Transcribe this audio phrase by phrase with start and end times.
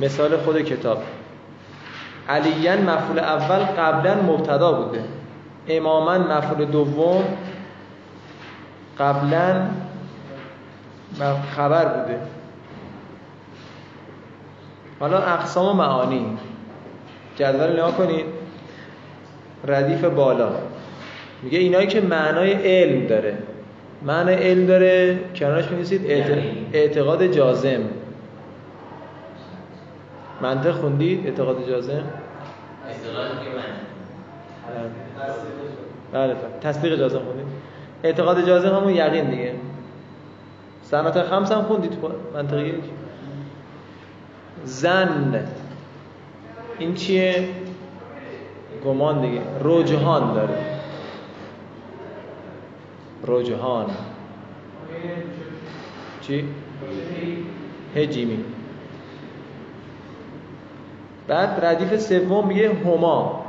[0.00, 1.02] مثال خود کتاب.
[2.28, 5.04] علیین مفعول اول قبلا مبتدا بوده.
[5.68, 7.24] اماما مفعول دوم
[8.98, 9.66] قبلا
[11.56, 12.18] خبر بوده.
[15.00, 16.38] حالا اقسام و معانی.
[17.36, 18.26] جدول نها کنید.
[19.66, 20.50] ردیف بالا.
[21.42, 23.38] میگه اینایی که معنای علم داره.
[24.02, 27.80] معنای علم داره کنارش می‌نویسید یعنی؟ اعتقاد جازم.
[30.42, 32.02] منطق خوندید اعتقاد جازم من.
[36.12, 37.46] بله تصدیق جازم خوندید
[38.04, 39.54] اعتقاد جازم همون یقین دیگه.
[40.82, 41.98] سنت خمس هم خوندید
[42.34, 42.74] منطق یک؟
[44.64, 45.46] زن.
[46.78, 47.48] این چیه؟
[48.84, 49.40] گمان دیگه.
[49.64, 50.58] رجحان داره.
[53.26, 53.86] رجحان.
[56.20, 56.44] چی؟
[57.96, 58.44] هجیمی.
[61.32, 63.44] بعد ردیف سوم میگه هما.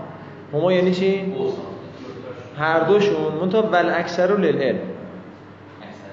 [0.54, 1.34] هما یعنی چی؟
[2.60, 3.34] هر دوشون.
[3.42, 4.80] منتها ول اکثر رو للعلم.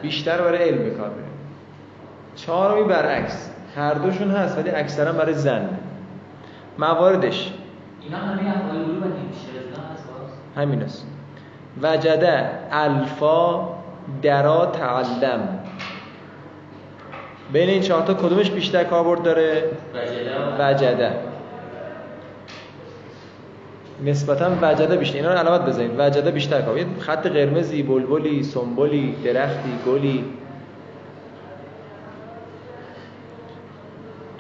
[0.03, 1.29] بیشتر برای علم به کار میره
[2.37, 3.51] چهارمی برعکس.
[3.77, 5.69] هر دوشون هست ولی اکثرا برای زن.
[6.79, 7.53] مواردش.
[8.03, 8.41] اینا همه
[10.57, 11.07] همین است.
[11.83, 13.69] وجده الفا
[14.23, 15.59] درا تعلم.
[17.53, 19.63] بین این چهارتا کدومش بیشتر کاربرد داره؟
[19.95, 21.30] وجده وجده
[24.05, 25.17] نسبتا وجده بیشتر.
[25.17, 25.91] اینا رو علامت بزنید.
[25.99, 26.79] وجده بیشتر کار.
[27.01, 30.25] خط قرمزی بلبلی سنبلی درختی گلی.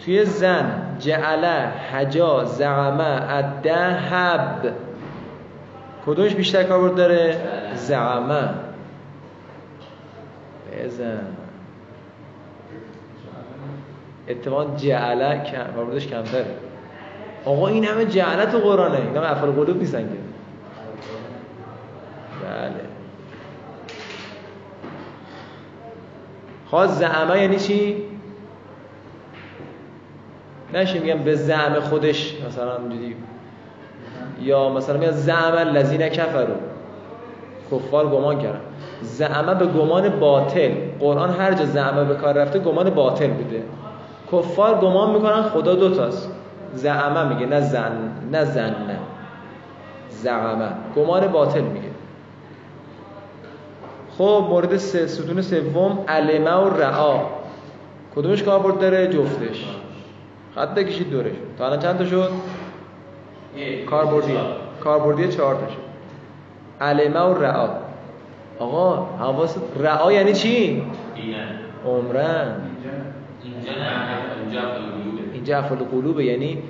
[0.04, 4.72] توی زن جعله حجا زعمه عده حب
[6.06, 7.36] کدومش بیشتر کاربرد داره؟
[7.74, 8.48] زعمه.
[10.84, 11.20] بزن.
[14.28, 16.69] اتفاقا جعله کاربردش کمتره.
[17.44, 18.96] آقا این همه جعله تو قرآنه.
[18.96, 20.16] این همه افعال قلوب نیستن که.
[22.44, 22.84] بله.
[26.66, 27.96] خواست زعمه یعنی چی؟
[30.74, 33.16] نشه میگم به زعم خودش مثلا اینجوری.
[34.40, 36.56] یا مثلا میگن زعم الذین کفروا.
[37.72, 38.60] کفار گمان کردن.
[39.02, 40.74] زعمه به گمان باطل.
[41.00, 43.62] قرآن هر جا زعمه به کار رفته گمان باطل بوده.
[44.32, 46.30] کفار گمان می‌کنن خدا دوتاست
[46.74, 47.92] زعمه میگه نه زن
[48.32, 48.98] نه زن نه.
[50.08, 50.68] زعمه.
[50.96, 51.88] گمان باطل میگه.
[54.18, 57.20] خب مورد سه ستون سوم علمه و رعا.
[58.16, 59.66] کدومش کاربرد داره؟ جفتش.
[60.54, 62.30] خط بکشید دورش تا الان چند تا شد؟
[63.90, 64.38] کاربردی
[64.80, 65.54] کاربردی چهار.
[65.54, 65.90] تا شد.
[66.80, 67.68] علمه و رعا.
[68.58, 70.82] آقا حواس رعا یعنی چی؟
[71.86, 72.56] عمرن.
[73.42, 73.72] اینجا
[74.42, 74.60] اینجا
[75.48, 76.62] افعال قلوبه یعنی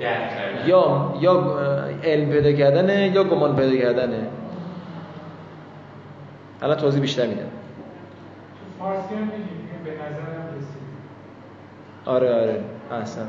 [0.67, 1.59] یا یا
[2.05, 4.27] علم پیدا کردنه یا گمان پیدا کردنه.
[6.63, 7.43] الان توضیح بیشتر میدم.
[8.79, 9.31] فارسی هم
[9.85, 10.81] به نظرم رسید.
[12.07, 12.61] آره آره
[12.93, 13.27] احسن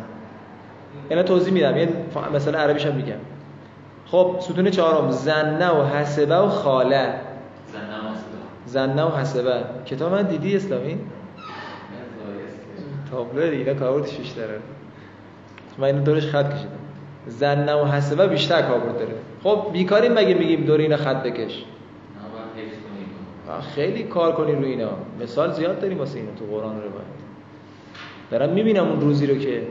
[1.09, 1.89] اینا توضیح میدم یه
[2.33, 3.13] مثلا عربیش هم میگم.
[4.05, 7.13] خب ستون چهارم زنه و حسبه و خاله.
[8.65, 9.63] زنه و حسبه.
[9.85, 10.99] کتاب من دیدی اسلامی؟
[13.11, 14.59] تابلو دیگه کاربردش بیشتره.
[15.77, 16.71] من اینو دورش خط کشیدم.
[17.27, 19.13] زنه و حسبه بیشتر کاربرد داره.
[19.43, 21.63] خب بیکاریم مگه میگیم دور اینا خط بکش؟
[23.75, 24.89] خیلی کار کنی رو اینا.
[25.21, 27.21] مثال زیاد داریم واسه اینا تو قرآن رو باید.
[28.31, 29.67] دارم می‌بینم اون روزی رو که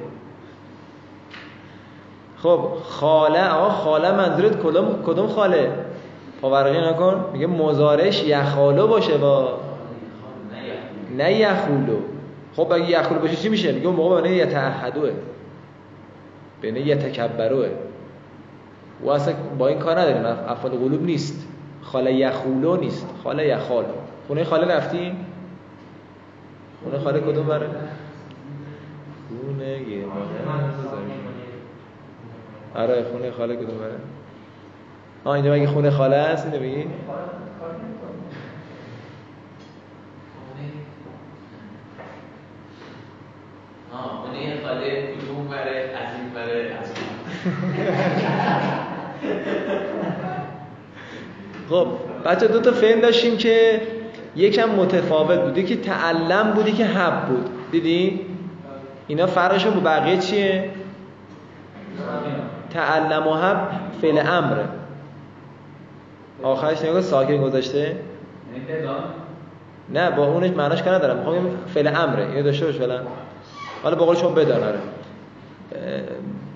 [2.42, 5.72] خب خاله آقا خاله منظورت کدوم کدوم خاله؟
[6.40, 7.24] پاورقی نکن.
[7.32, 9.58] میگه مزارش یخالو باشه با
[11.16, 11.96] نه یخولو.
[12.56, 15.10] خب اگه یخولو باشه چی میشه؟ میگه اون موقع بینه یتعهدوه.
[16.60, 17.68] بینه یتکبروه
[19.04, 20.26] و اصلا با این کار نداریم.
[20.26, 21.46] اف- افعال قلوب نیست.
[21.82, 23.06] خاله یخولو نیست.
[23.24, 23.86] خاله یخالو.
[24.26, 25.26] خونه خاله رفتیم؟
[26.84, 27.68] خونه خاله کدوم بره؟
[29.28, 30.04] خونه یه
[32.74, 33.94] آره خونه خاله کدوم بره؟
[35.24, 36.84] آه اینجا مگه خونه خاله هست؟ اینو بگی
[44.00, 46.92] آه یه خاله کدوم بره از این بره از
[51.70, 51.86] خب
[52.24, 53.80] بچه دو تا فعل داشتیم که
[54.36, 55.58] یکم متفاوت بود.
[55.58, 57.50] یکی تعلم بود که حب بود.
[57.70, 58.20] دیدی؟
[59.06, 60.70] اینا فرقشون با بقیه چیه؟
[62.70, 63.68] تعلم و حب
[64.02, 64.64] فعل امره.
[66.42, 67.96] آخرش نگاه ساکن گذاشته؟
[69.88, 71.16] نه با اونش معناش که ندارم.
[71.16, 72.26] می‌خوام فعل امره.
[72.26, 73.00] اینو داشته باش فعلا.
[73.82, 74.78] حالا با قول شما بدان آره.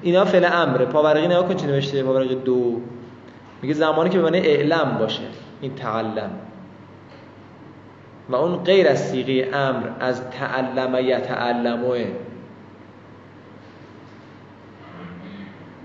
[0.03, 0.85] اینا فعل امره.
[0.85, 2.81] پاورقی نگاه کن چی نوشته پاورقی دو.
[3.63, 5.23] میگه زمانی که به معنی اعلم باشه.
[5.61, 6.31] این تعلم.
[8.29, 12.07] و اون غیر از سیغه امر از تعلم یتعلمه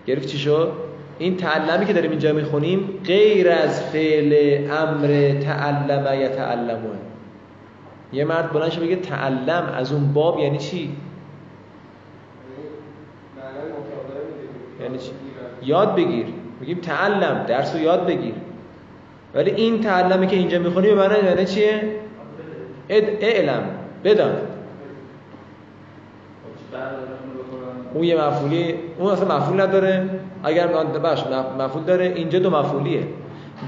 [0.06, 0.72] گرفت چی شد؟
[1.20, 6.80] این تعلمی که داریم اینجا می‌خونیم غیر از فعل امر تعلم یتعلمه
[8.14, 10.96] یه مرد بلند بگه تعلم از اون باب یعنی چی؟
[14.90, 15.12] یعنی چی؟
[15.64, 16.26] یاد بگیر.
[16.60, 18.34] میگیم تعلم درس رو یاد بگیر.
[19.34, 21.82] ولی این تعلمی که اینجا می‌خونی به معنی یعنی چیه؟
[22.90, 23.64] اعلم
[24.04, 24.36] بدان.
[27.94, 30.10] اون یه مفعولی اون اصلا مفعول نداره.
[30.44, 31.24] اگر باش
[31.60, 32.06] مفعول داره.
[32.06, 33.08] اینجا دو مفعولیه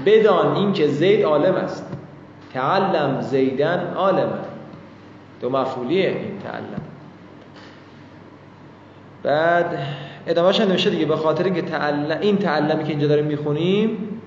[0.06, 1.86] بدان اینکه زید عالم است.
[2.52, 4.38] تعلم زیدن عالم
[5.40, 6.82] دو مفعولیه این تعلم.
[9.22, 9.78] بعد
[10.26, 11.06] ادامهش نمیشه دیگه.
[11.06, 14.20] به خاطر اینکه تعلم این تعلمی که اینجا داریم می‌خونیم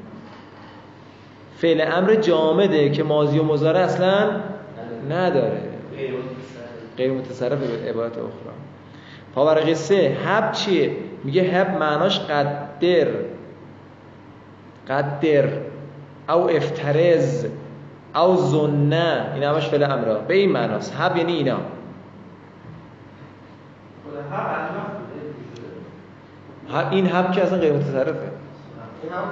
[1.58, 4.32] فعل امر جامده که ماضی و مضارع اصلا
[5.10, 5.62] نداره.
[6.98, 8.56] غیر متصرف به عبارت اخرى.
[9.36, 10.92] پاورقی سه هب چیه؟
[11.24, 13.08] میگه هب معناش قدر.
[14.90, 15.50] قدر.
[16.30, 17.46] او افترز.
[18.16, 20.96] او زنه این همش فعل امر به این معناست.
[21.00, 21.58] هب یعنی اینا.
[26.92, 28.12] این هب که اصلا غیر متصرفه.
[29.12, 29.28] هم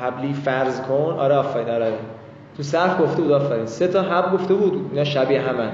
[0.00, 1.16] حبلی فرض کن.
[1.18, 1.92] آره آفرین آره.
[2.56, 3.66] تو صرف گفته بود آفرین.
[3.66, 4.88] سه تا حب گفته بود.
[4.92, 5.70] اینا شبیه همن.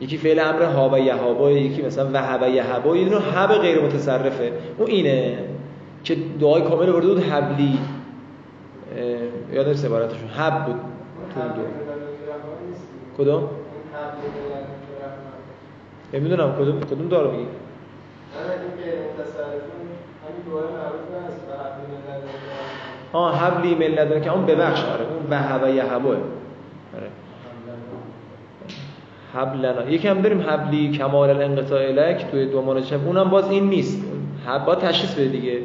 [0.00, 2.96] یکی فعل امر ها و یهابا یکی مثلا وهب یهابا.
[2.96, 4.52] یه دونه حب غیر متصرفه.
[4.78, 5.38] اون اینه
[6.04, 7.78] که دعای کامل ورده بود حبلی.
[9.52, 10.80] یاد نیست عبارتشون حب بود.
[11.34, 11.62] تو دو.
[13.18, 13.48] کدوم؟
[16.12, 17.46] نمی‌دونم کدوم کدوم دارو میگی؟
[23.12, 27.08] آه حبلی ملت که اون ببخش آره اون وهب یهبه آره.
[29.34, 29.90] حبلنا.
[29.90, 34.02] یکم بریم حبلی کمال الانقطاع الک توی دو منجم اونم باز این نیست.
[34.46, 35.58] حبا تشخیص بده دیگه.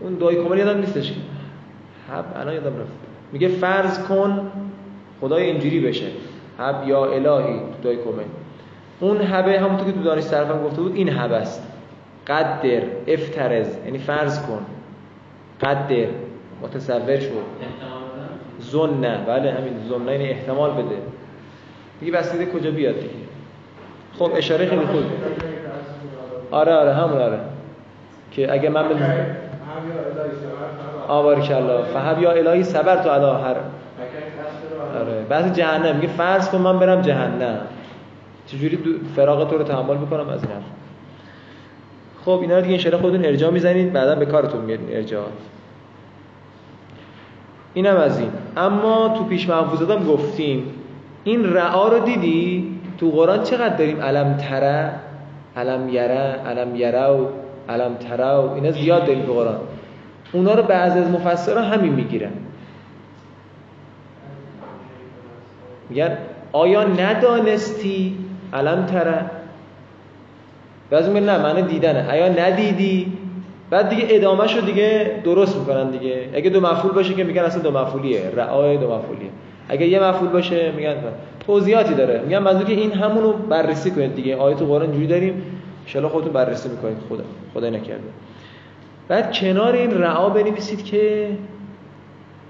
[0.00, 1.12] اون دعای کامل یادم نیستش.
[2.08, 2.92] حب الان یادم رفت.
[3.32, 4.50] میگه فرض کن
[5.20, 6.06] خدای اینجوری بشه.
[6.58, 8.22] حب یا الهی دعای کامل
[9.00, 11.62] اون حبه همونطور که تو دانش صرفم گفته بود این حب است.
[12.26, 14.66] قدر افترز یعنی فرض کن.
[15.60, 16.06] قدر
[16.62, 17.30] متصور شد
[18.58, 20.96] زنه بله همین زنه این احتمال بده.
[22.00, 23.08] دیگه بسیده کجا بیاد دیگه؟
[24.18, 25.02] خب اشاره خیلی خوب
[26.50, 27.38] آره آره همون آره.
[28.30, 28.94] که اگه من به
[31.08, 33.56] آبار کلا فهب یا الهی صبر تو علا هر
[35.00, 35.22] آره.
[35.28, 35.96] بعضی جهنم.
[35.96, 37.58] میگه فرض کن من برم جهنم.
[38.46, 38.78] چجوری
[39.16, 40.62] فراغ تو رو تحمل بکنم از این حرف؟
[42.24, 45.32] خب اینا رو دیگه انشاءالله خودتون ارجاع می‌زنید بعدا به کارتون میاد ارجاعات
[47.74, 48.30] اینم از این.
[48.56, 50.66] اما تو پیش محفوظاتم گفتیم.
[51.24, 54.92] این رعا رو دیدی؟ تو قرآن چقدر داریم علم تره
[55.56, 57.28] علم یره علم یرو
[57.68, 59.60] علم ترو اینا زیاد داریم تو قرآن.
[60.32, 62.32] اونا رو بعضی از مفسرها همین می‌گیرن.
[65.90, 66.18] میگن
[66.52, 68.18] آیا ندانستی
[68.54, 69.24] علم تره.
[70.90, 72.10] بعضی میگن نه معنی دیدنه.
[72.10, 73.12] آیا ندیدی
[73.70, 76.28] بعد دیگه ادامه شو دیگه درست می‌کنن دیگه.
[76.34, 78.32] اگه دو مفعول باشه که میگن اصلا دو مفعولیه.
[78.36, 79.30] رعای دو مفعولیه.
[79.68, 80.94] اگه یه مفعول باشه میگن
[81.46, 82.20] توضیحاتی داره.
[82.24, 84.36] میگن منظور که این همونو بررسی کنید دیگه.
[84.36, 85.42] آیه تو قرآن جوری داریم.
[85.94, 86.96] ان خودتون بررسی می‌کنید.
[87.08, 88.02] خدا خدا نکرده.
[89.08, 91.28] بعد کنار این رعا بنویسید که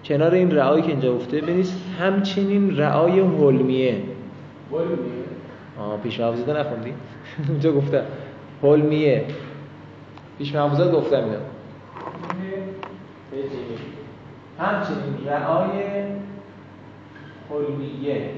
[0.05, 3.97] کنار این رعایی که اینجا گفته بنویسید همچنین رعای حلمیه؟
[5.79, 6.95] آه پیش محفوظه نخوندی؟
[7.49, 8.03] اونجا گفته.
[8.63, 9.25] حلمیه
[10.39, 11.39] پیش محفوظات گفتم اینا
[14.59, 16.05] همچنین رعای
[17.51, 18.31] حلمیه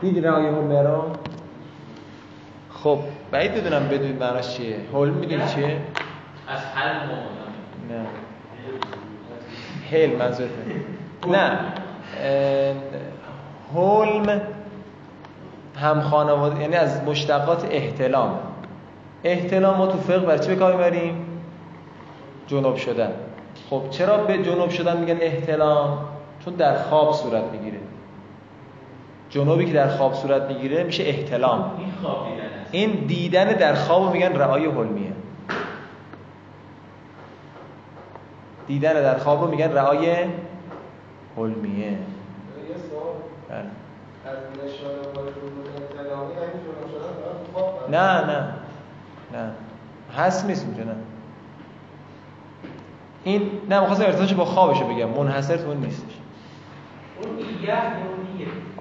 [0.00, 1.02] دید رعای حلمیه رو؟
[2.70, 2.98] خب
[3.30, 4.76] بعید بدونم بدونید معناش چیه.
[4.92, 5.80] حلم می‌دونی چیه؟
[6.48, 7.08] از حلم
[7.90, 8.06] نه.
[9.90, 10.52] حلم منظورته
[11.28, 11.58] نه.
[13.74, 14.40] حلم
[15.76, 18.38] هم خانواده یعنی از مشتقات احتلام.
[19.24, 21.26] احتلام ما تو فقه برای چی به کار می‌بریم
[22.46, 23.12] جنوب شدن.
[23.70, 25.98] خب چرا به جنوب شدن میگن احتلام؟
[26.44, 27.78] چون در خواب صورت می‌گیره.
[29.30, 31.70] جنوبی که در خواب صورت می‌گیره میشه احتلام.
[31.78, 32.70] این خواب دیدن است.
[32.70, 35.12] این دیدن در خواب میگن رعای حلمیه
[38.66, 40.16] دیدن در خواب رو میگن رعای
[41.36, 41.98] حلمیه.
[43.48, 43.64] بله.
[47.88, 48.54] یعنی نه؟ نه؟
[49.32, 49.50] نه
[50.16, 50.96] هست نیست اینجا نه.
[53.24, 55.08] این نه می‌خواستم ارتباطش با خوابشو بگم.
[55.08, 56.12] منحصر تو اون نیستش.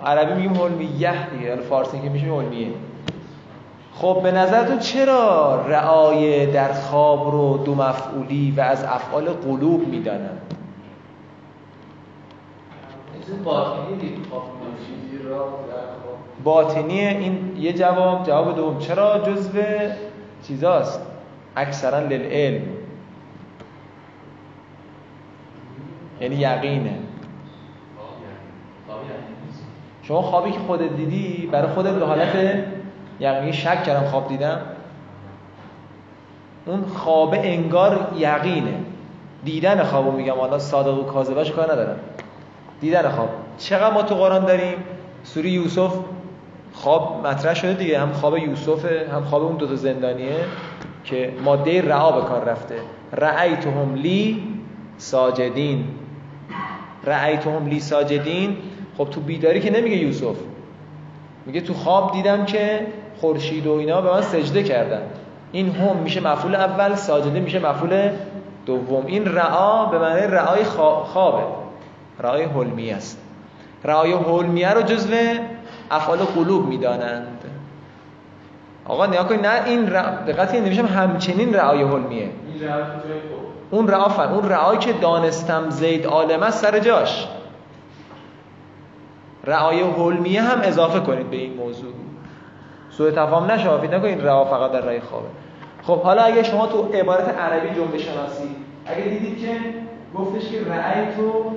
[0.06, 2.72] عربی میگیم حلمیه دیگه حالا فارسی که میشه حلمیه.
[3.96, 10.38] خب به نظرتون چرا رعای در خواب رو دو مفعولی و از افعال قلوب می‌دانن
[13.26, 13.36] چیز
[16.44, 18.80] باطنی این یه جواب جواب دوم.
[18.80, 19.60] چرا جزو
[20.48, 21.02] چیزاست؟
[21.56, 22.62] اکثرا للعلم.
[26.22, 26.76] یعنی یقینه.
[26.76, 27.00] یعنی.
[30.02, 32.36] شما خوابی که خودت دیدی برای خودت به حالت
[33.24, 34.62] یقینی شک کردم خواب دیدم.
[36.66, 38.74] اون خواب انگار یقینه.
[39.46, 42.00] دیدن خوابو میگم حالا صادق و کاذبش کار ندارم.
[42.82, 43.30] دیدن خواب.
[43.58, 44.76] چقدر ما تو قرآن داریم؟
[45.24, 45.94] سوره یوسف
[46.74, 48.00] خواب مطرح شده دیگه.
[48.00, 50.36] هم خواب یوسفه هم خواب اون دوتا زندانیه
[51.04, 52.76] که ماده رعا به کار رفته.
[53.14, 54.44] رأیتهم لی
[54.98, 55.86] ساجدین.
[57.04, 58.58] رأیتهم لی ساجدین.
[58.98, 60.36] خب تو بیداری که نمیگه یوسف.
[61.46, 62.88] میگه تو خواب دیدم که
[63.24, 65.02] خورشید و اینا به من سجده کردن.
[65.52, 68.10] این هم میشه مفعول اول ساجده میشه مفعول
[68.66, 69.06] دوم.
[69.06, 71.44] این رعا به معنی رعای خوا- خوابه.
[72.20, 73.22] رعای حلمیه است.
[73.84, 75.14] رعای حلمیه رو جزو
[75.92, 77.42] افعال قلوب می‌دانند.
[78.86, 80.16] آقا نیا کنید نه این رع...
[80.28, 82.30] دقت نمیشم همچنین رعای حلمیه.
[83.72, 84.28] اون رعا فر...
[84.28, 87.28] اون رعایی که دانستم زید عالم است سر جاش.
[89.44, 91.94] رعای حلمیه هم اضافه کنید به این موضوع.
[92.98, 95.28] سوء تفاهم نشه فکر نکنید رعا فقط در رأی خوابه.
[95.84, 99.58] خب حالا اگه شما تو عبارت عربی جمله شناسی اگه دیدید که
[100.16, 101.52] گفتش که رأی تو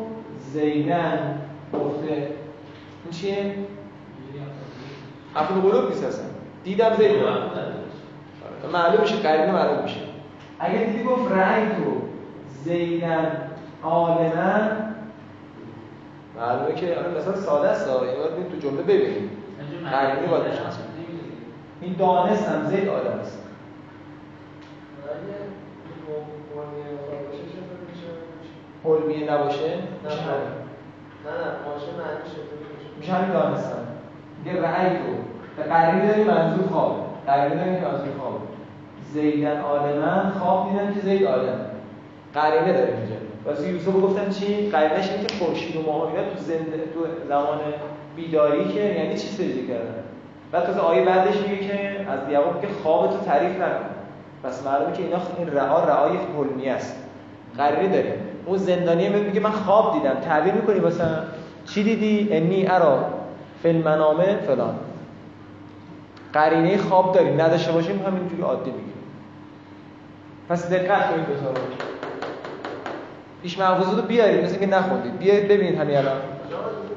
[0.52, 1.38] زیدن
[1.72, 2.08] گفته.
[2.08, 3.54] این چیه؟
[5.36, 6.24] افعال قلوب نیست اصلا.
[6.64, 7.28] دیدم زید رو.
[8.72, 10.00] معلوم میشه قرینه معلوم میشه.
[10.60, 12.02] اگه دیدی گفت رأی تو
[12.64, 13.50] زیدن
[13.84, 14.70] عالما
[16.40, 19.30] معلومه که مثلا ساده است آره این باید تو جمله ببینیم.
[19.90, 20.46] قرینه باید
[21.86, 23.38] این دانستم زید عالم است.
[25.06, 25.36] حلمیه
[28.82, 30.22] خواب میشه؟ نباشه؟ نه میشه نه.
[30.22, 30.56] همین.
[31.26, 32.58] نه باشه معنیش چطور
[32.98, 33.86] میشه؟ همین دانستم
[34.44, 35.12] میگه رأی تو
[35.56, 38.38] به قرینه داری منظور خوابه قرینه داری منظور خوابه
[39.12, 41.60] زیدن عالما خواب دیدن که زید عالم
[42.34, 43.16] قرینه داره اینجا.
[43.44, 47.58] واسه یوسف گفتن چی؟ قرینش اینه که خورشید و ماه تو زنده تو زمان
[48.16, 50.05] بیداری که یعنی چی سجده کردن.
[50.52, 53.84] بعد تازه آیه بعدش میگه که از یعقوب میگه خواب تو تعریف نکن.
[54.44, 56.96] پس معلومه که اینا این رعا رعای حلمی است.
[57.56, 58.12] قرینه داریم
[58.46, 60.14] اون زندانی میگه من خواب دیدم.
[60.14, 61.04] تعبیر می‌کنی واسه
[61.66, 63.04] چی دیدی؟ انی ارا
[63.62, 64.74] فی المنامه فلان.
[66.32, 68.92] قرینه خواب داریم نداشته باشیم همینجوری عادی میگیم
[70.48, 71.56] پس دقت کنید دو تا رو.
[73.42, 74.44] پیش محفوظات رو بیارید.
[74.44, 75.18] مثل که نخوندید.
[75.18, 76.12] بیارید ببینید همین الان
[76.50, 76.96] جا حلمیه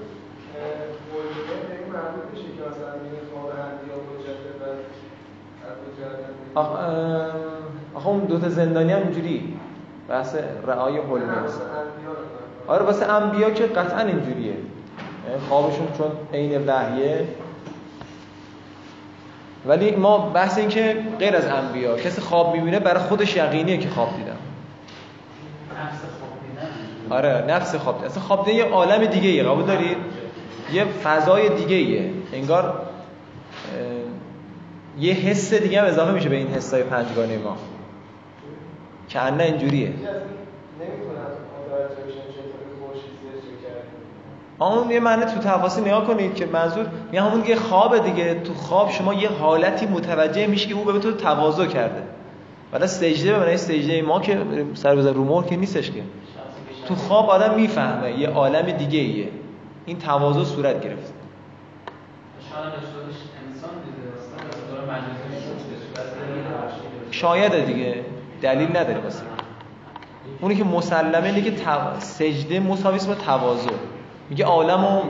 [1.70, 4.64] به این مربوط میشه که مثلا میگه خواب اندیا حجته و
[5.68, 6.49] از حجت آخ ام،
[7.96, 9.54] آخه اون دوتا زندانی هم اینجوری
[10.10, 10.36] بحث
[10.68, 10.98] رعای
[11.46, 11.62] است
[12.68, 14.54] آره واسه انبیا که قطعا اینجوریه.
[15.50, 17.28] خوابشون چون عین وحیه
[19.66, 23.90] ولی ما بحث این که غیر از انبیا کسی خواب می‌بینه برای خودش یقینیه که
[23.90, 26.02] خواب دیدم نفس
[27.10, 27.20] خواب.
[27.20, 28.08] آره نفس خواب دیدن.
[28.08, 29.98] اصلا خواب دیدن یه عالم دیگه ایه قبول دارید
[30.74, 32.82] یه فضای دیگه ایه انگار
[35.00, 37.58] یه حس دیگه هم اضافه میشه به این حسای پنجگانه ما.
[39.10, 39.94] که انه اینجوریه.
[44.60, 48.54] اون یه معنی تو تفاصیل نگاه کنید که منظور یه همون یه خوابه دیگه تو
[48.54, 52.04] خواب شما یه حالتی متوجه میشی که او به تو تواضع کرده.
[52.74, 54.38] ولی سجده به معنی سجده ما که
[54.74, 56.04] سر بزن رو مهر که نیستش که.
[56.88, 59.28] تو خواب آدم می‌فهمه یه عالم دیگه ایه
[59.86, 61.14] این تواضع صورت گرفت
[62.50, 64.79] شاید هم اشتباهش انسان دیده اصلا از دور مجازی شد بس دلیل
[67.12, 67.96] شاید دیگه
[68.42, 69.24] دلیل نداره واسه.
[70.42, 73.70] اونی که مسلمه اینه که تو- سجده مساوی است با تواضع.
[74.30, 75.02] میگه عالم و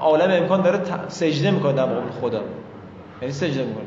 [0.00, 2.40] عالم امکان داره ت- سجده می‌کنه در مقابل خدا.
[3.22, 3.84] یعنی سجده می‌کنه.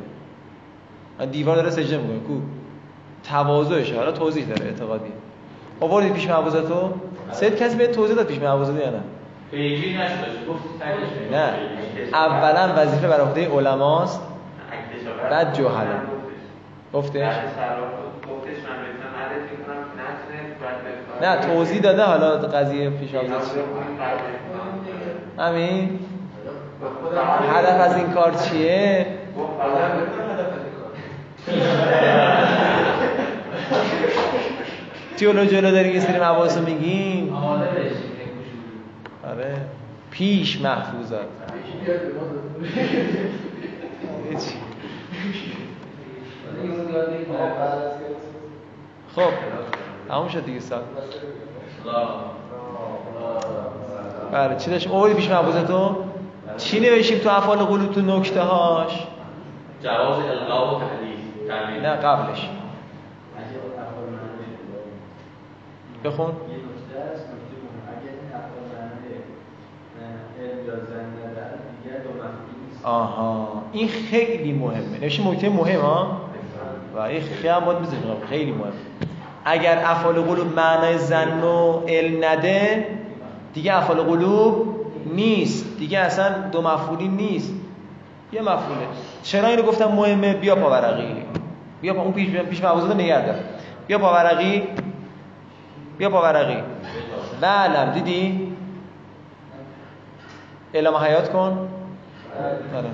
[1.31, 2.19] دیوار داره سجده می‌کنه.
[2.19, 2.41] کو
[3.23, 3.95] تواضعشه.
[3.97, 5.11] حالا توضیح داره اعتقادی.
[5.81, 6.93] آوردید پیش معوضتو
[7.31, 8.99] سید کسی به توضیح داد پیش معوضتو یا نه؟
[11.31, 11.53] نه.
[12.13, 14.21] اولا وظیفه بر عهده علماست.
[15.29, 15.53] بعد
[16.93, 17.33] گفتش؟ بعد
[21.21, 23.09] به نه توضیح داده حالا قضیه پیش
[25.39, 25.99] همین.
[27.55, 29.05] هدف از این کار چیه؟
[35.17, 37.33] جلو جلو داریم یه سری مباحث رو میگیم.
[39.23, 39.57] آره.
[40.11, 41.27] پیش محفوظات.
[49.15, 49.31] خب
[50.07, 50.81] تموم شد دیگه سال
[54.31, 56.03] بله چی داشتیم اولی پیش محفوظتو
[56.57, 59.07] چی نوشیم تو افعال قلوب تو نکته هاش
[59.83, 61.81] جواز القا و تحلیل تعلیل.
[61.81, 62.49] نه قبلش.
[66.03, 66.27] بخون.
[66.27, 67.87] یه نکته است نکته مهم.
[67.93, 69.15] اگر این افعال معنای
[70.39, 73.63] علم یا زن ندارد دیگر دو مفهومی نیست آها.
[73.71, 74.99] این خیلی مهمه.
[75.01, 76.21] نوشیم نکته مهم ها؟
[76.95, 77.79] و این خیلی هم باید
[78.29, 78.73] خیلی مهم.
[79.45, 82.87] اگر افعال قلوب معنای زن و علم نده
[83.53, 85.77] دیگه افعال قلوب نیست.
[85.77, 87.53] دیگه اصلا دو مفعولی نیست.
[88.33, 88.87] یه مفعوله
[89.23, 91.15] چرا اینو گفتم مهمه؟ بیا پاورقی
[91.81, 92.01] بیا پا.
[92.01, 93.35] اون پیش پیش موضوع نگه
[93.87, 94.63] بیا پاورقی
[95.97, 96.63] بیا پاورقی
[97.41, 98.53] بعلم دیدی؟
[100.73, 101.67] اعلام حیات کن.
[102.75, 102.89] آره.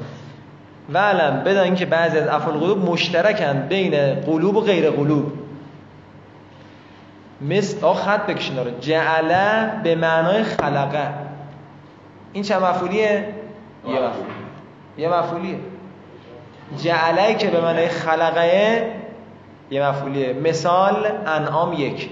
[0.93, 5.33] وعلم بدان که بعضی از افعال قلوب مشترکن بین قلوب و غیر قلوب.
[7.41, 11.13] مثل آه خط بکشین داره جعله به معنای خلقه.
[12.33, 13.33] این چه مفعولیه؟
[13.87, 14.25] یه مفعول.
[14.97, 15.59] یه مفعولیه.
[16.83, 18.91] جعله که به معنای خلقه
[19.71, 20.33] یه مفعولیه.
[20.33, 22.09] مثال انعام یک.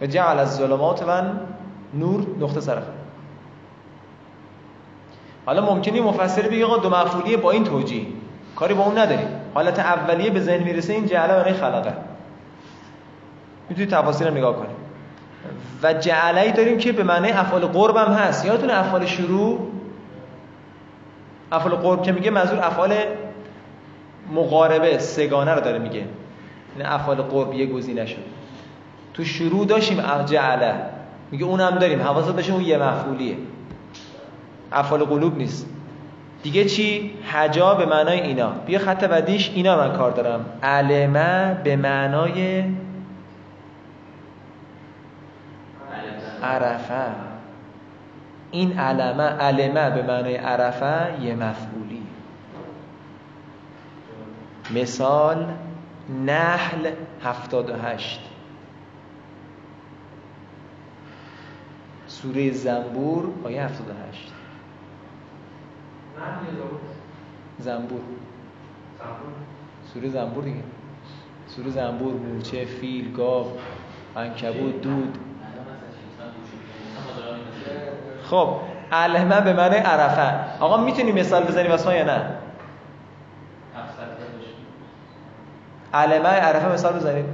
[0.00, 1.22] و جعل از ظلمات و
[1.98, 2.92] نور نقطه صرفه
[5.46, 8.06] حالا ممکنه مفسر بگه آقا دو مفعولیه با این توجیه.
[8.56, 9.28] کاری با اون نداریم.
[9.54, 11.92] حالت اولیه به ذهن می‌رسه این جعله معنی خلقه.
[13.68, 14.76] می‌تونید تفاصیل رو نگاه کنیم
[15.82, 18.44] و جعله داریم که به معنی افعال قرب هم هست.
[18.44, 19.58] یادتونه افعال شروع؟
[21.52, 22.94] افعال قرب که میگه منظور افعال
[24.32, 26.04] مقاربه سگانه رو داره میگه.
[26.76, 28.24] این افعال قرب یه گزینه شد.
[29.14, 30.74] تو شروع داشتیم جعله.
[31.30, 33.36] میگه اونم داریم حواست باشه اون یه مفعولیه.
[34.72, 35.66] افعال قلوب نیست.
[36.42, 38.50] دیگه چی؟ حجا به معنای اینا.
[38.50, 40.44] بیا خط بعدیش اینا من کار دارم.
[40.62, 42.64] علمه به معنای
[46.42, 47.06] عرفه.
[48.50, 52.02] این علمه علمه به معنای عرفه یه مفعولی.
[54.74, 55.46] مثال
[56.24, 56.90] نحل
[57.24, 58.20] هفتاد و هشت.
[62.22, 64.32] سوره زنبور آیه 78
[67.58, 68.00] زنبور.
[69.94, 70.62] سوره زنبور دیگه.
[71.46, 73.46] سوره زنبور مورچه فیل گاو
[74.16, 75.18] عنکبوت دود.
[78.30, 78.48] خب
[78.92, 80.60] علمه به معنی عرفه.
[80.60, 82.24] آقا می‌تونی مثال بزنی واسه یا نه؟
[85.94, 87.24] علمه عرفه مثال بزنید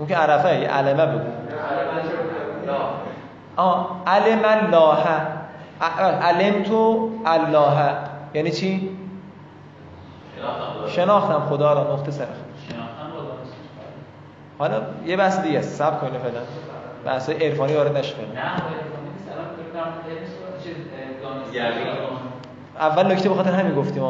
[0.00, 1.30] ممکن عرفه یه علمه بگو.
[3.56, 5.04] آه علم الله.
[6.22, 7.94] علم تو الله.
[8.34, 8.88] یعنی چی؟
[10.88, 11.46] شناختم.
[11.50, 12.28] خدا را نقطه سرخ
[14.58, 16.40] حالا یه بحث دیگه است سب کنید فعلا.
[17.04, 18.14] بحث عرفانی وارد نشه
[22.80, 24.02] اول نکته بخاطر همین گفتیم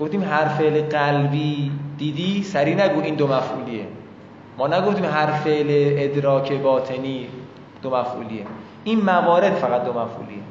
[0.00, 3.86] گفتیم هر فعل قلبی دیدی؟ سری نگو این دو مفعولیه.
[4.58, 5.66] ما نگفتیم هر فعل
[5.98, 7.28] ادراک باطنی
[7.82, 8.46] دو مفعولیه.
[8.84, 10.42] این موارد فقط دو مفعولیه.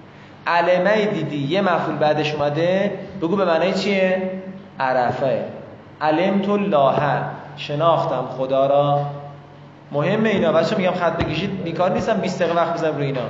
[0.48, 4.32] علمه دیدی یه مفعول بعدش اومده بگو به معنی چیه؟
[4.80, 5.44] عرفه.
[6.02, 6.96] علمت الله
[7.58, 9.06] شناختم خدا را.
[9.92, 13.22] مهمه اینا بچه میگم خط بکشید بیکار نیستم 20 دقیقه وقت بزنم روی اینا.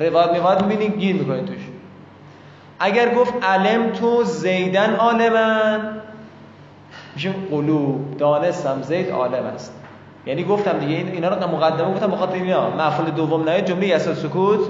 [0.00, 1.68] روایت میواد می‌بینید گیر می‌کنید توش.
[2.80, 5.80] اگر گفت علم تو زیدن عالمن
[7.14, 9.83] میشه قلوب دانستم زید عالم است.
[10.26, 14.14] یعنی گفتم دیگه این اینا رو مقدمه گفتم بخاطر اینا مفعول دوم نه جمله یسا
[14.14, 14.60] سکوت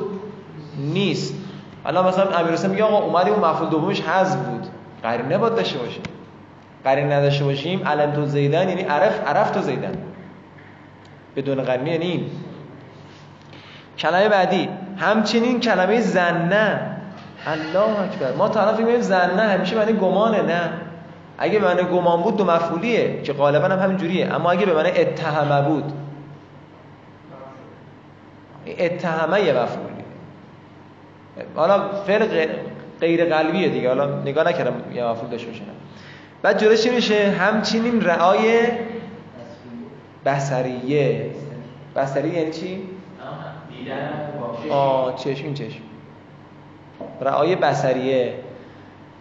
[0.78, 1.34] نیست.
[1.86, 4.66] الان مثلا امیر حسین میگه آقا اومدیم اون مفعول دومش حذف بود.
[5.02, 6.02] قرینه باید داشته باشیم.
[6.84, 9.92] قرینه نداشته باشیم علم تو زیدن یعنی عرف عرف تو زیدن.
[11.36, 12.30] بدون قرینه یعنی
[13.98, 16.90] کلمه بعدی همچنین کلمه زنه.
[17.46, 18.32] الله اکبر.
[18.32, 20.70] ما طرف میگیم زنه همیشه معنی گمانه نه.
[21.38, 24.34] اگه به معنی گمان بود دو مفعولیه که غالبا هم همین جوریه.
[24.34, 25.92] اما اگه به معنی اتهمه بود
[28.78, 30.04] اتهمه یه مفعولیه.
[31.56, 32.46] حالا فعل
[33.00, 33.88] غیر قلبیه دیگه.
[33.88, 35.62] حالا نگاه نکردم یه مفعول داشته باشه.
[36.42, 38.60] بعد جلوش چی میشه؟ همچنین رعای
[40.26, 41.30] بصریه.
[41.96, 42.82] بصریه یعنی چی؟
[43.78, 44.10] دیدن
[44.70, 45.80] آه چشم این چشم.
[47.20, 48.34] رعای بصریه.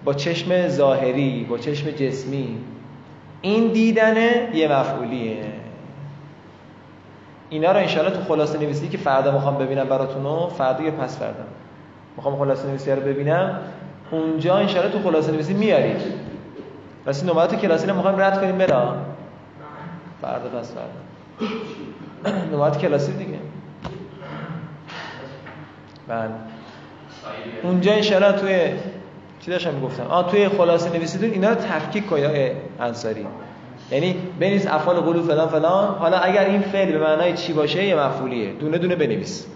[0.06, 2.58] با چشم ظاهری با چشم جسمی.
[3.42, 5.44] این دیدنه یه مفعولیه.
[7.50, 11.44] اینا رو انشالله تو خلاصه نویسی که فردا می‌خوام ببینم براتونو فردا یا پس فردا.
[12.16, 13.60] می‌خوام خلاصه نویسی رو ببینم.
[14.12, 16.02] اونجا انشالله تو خلاصه نویسی میارید.
[17.06, 18.96] پس این نمرات کلاسی رو می‌خوایم رد کنیم برا
[20.22, 22.38] فردا پس فردا.
[22.52, 23.40] نمرات کلاسی دیگه.
[26.08, 26.30] بله.
[27.64, 28.70] اونجا انشالله توی
[29.46, 33.28] چی داشتم می‌گفتم؟ آه توی خلاصه نویسیتون اینا رو تفکیک کنید انصاری.
[33.92, 35.96] یعنی بنویس افعال قلوب فلان فلان.
[35.96, 38.54] حالا اگر این فعل به معنای چی باشه یه مفعولیه.
[38.54, 39.48] دونه دونه بنویس.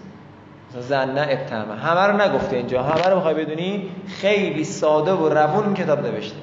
[0.70, 1.74] مثلا زنه ابتهمه.
[1.74, 2.82] همه رو نگفته اینجا.
[2.82, 6.36] همه رو بخوای بدونی؟ خیلی ساده و روون کتاب نوشته.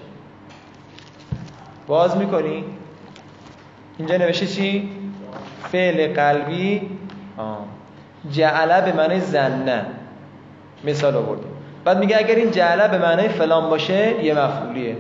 [1.88, 2.64] باز می‌کنی.
[3.98, 4.90] اینجا نوشته چی؟
[5.72, 6.82] فعل قلبی.
[7.38, 7.58] آه.
[8.32, 9.86] جعله به معنای زنه
[10.84, 11.55] مثال آورده
[11.86, 14.98] بعد میگه اگر این جعله به معنای فلان باشه یه مفعولیه.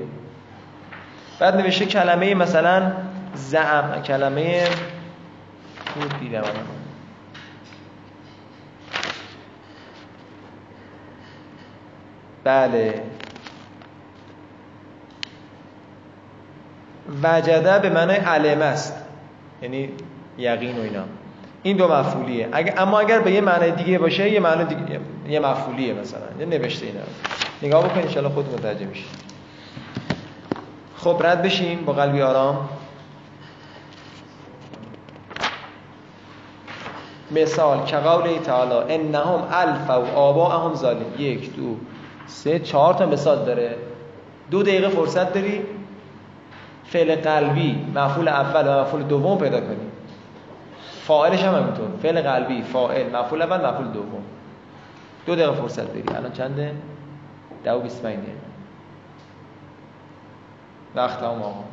[1.39, 2.91] بعد نوشته کلمه مثلا
[3.34, 4.67] زعم کلمه
[5.93, 6.43] خوب دیدم.
[12.43, 13.02] بله.
[17.24, 19.06] وجده به معنای علمه است.
[19.62, 19.89] یعنی
[20.38, 21.04] یقین و اینا.
[21.65, 22.49] این دو مفعولیه.
[22.51, 26.21] اگر اما اگر به یه معنی دیگه باشه یه معنی دیگه یه مفعولیه مثلا.
[26.39, 26.99] یه نوشته اینا.
[27.62, 29.06] نگاه بکن ان خود متوجه میشی.
[30.97, 32.69] خب رد بشیم با قلبی آرام.
[37.32, 41.75] مثال که قول تعالی انهم الف و آباءهم ظالم یک دو
[42.28, 43.75] سه چهار تا مثال داره.
[44.51, 45.62] دو دقیقه فرصت داری
[46.86, 49.85] فعل قلبی مفعول اول و مفعول دوم پیدا کنی.
[51.08, 51.89] فاعلش هم همینطور.
[52.02, 54.24] فعل قلبی فاعل مفعول اول مفعول دوم.
[55.26, 56.76] دو دقیقه فرصت داری الان چنده؟
[57.63, 58.22] دو و بیست دقیقه.
[60.96, 61.63] وقت هم آقا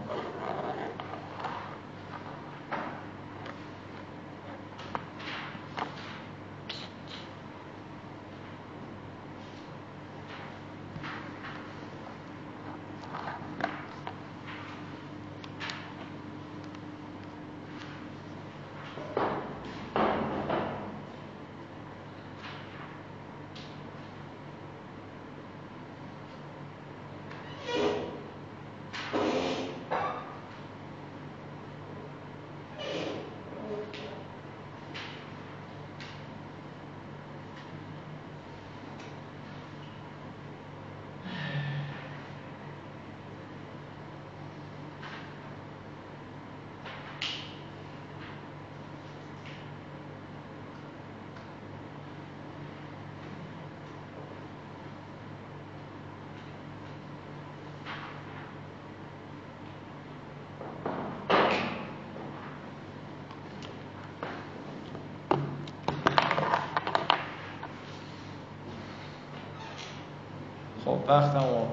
[70.84, 71.66] خب وقت هم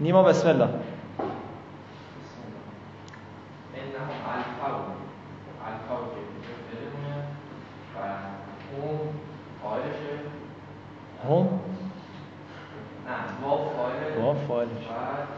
[0.00, 0.68] نیما بسم الله.
[11.24, 11.48] هم
[13.06, 13.46] نه
[14.18, 14.70] واو فاعلش.
[14.70, 15.28] بعد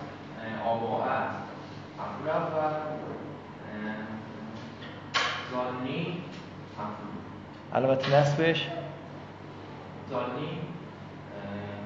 [0.40, 1.38] اه، آبا است
[1.98, 2.72] مفعول اول
[6.78, 7.12] مفعول
[7.74, 8.68] البته نصبش
[10.10, 10.58] ظانی
[11.32, 11.78] اه،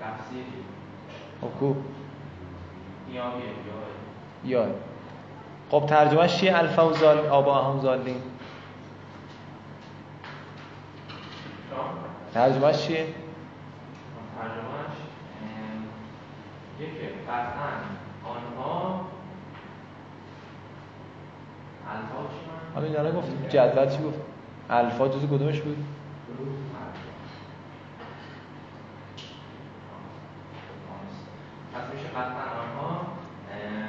[0.00, 0.44] لفظی
[1.42, 1.76] حکوب
[3.08, 3.44] نیابیه
[4.44, 4.74] یا یا
[5.86, 8.16] خب ترجمهش چیه؟ الفا و زال آبا هم زالین
[12.34, 13.06] ترجمهش چیه؟
[14.38, 14.96] ترجمهش
[16.80, 17.70] یکی قطعا
[18.24, 19.00] آنها
[21.90, 24.20] الفا چی من؟ اینا رو گفتیم جدول چی گفت؟
[24.70, 25.84] الفا جزو کدومش بود
[31.74, 32.22] پس میشه قطعا
[32.62, 33.00] آنها
[33.52, 33.88] اه،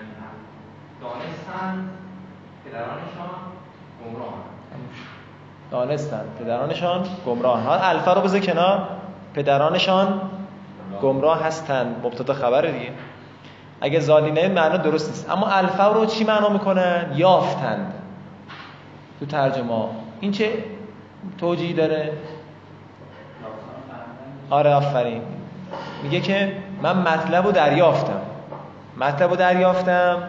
[1.02, 1.90] دانستند
[2.66, 3.40] پدرانشان
[4.06, 4.44] گمراهند
[5.88, 6.22] دانستن.
[6.40, 8.88] پدرانشان گمراه ها الفا رو بذار کنار.
[9.34, 10.22] پدرانشان
[11.02, 11.96] گمراه هستند.
[12.04, 12.92] مبتدا خبره دیگه.
[13.82, 15.30] اگه زالینه معنا درست نیست.
[15.30, 17.94] اما الفا رو چی معنا می‌کنن؟ یافتند
[19.20, 19.86] تو ترجمه
[20.20, 20.54] این چه
[21.38, 22.14] توجیهی داره؟
[24.50, 25.22] آره آفرین.
[26.04, 28.22] میگه که من مطلب رو دریافتم.
[28.98, 30.24] مطلب رو دریافتم.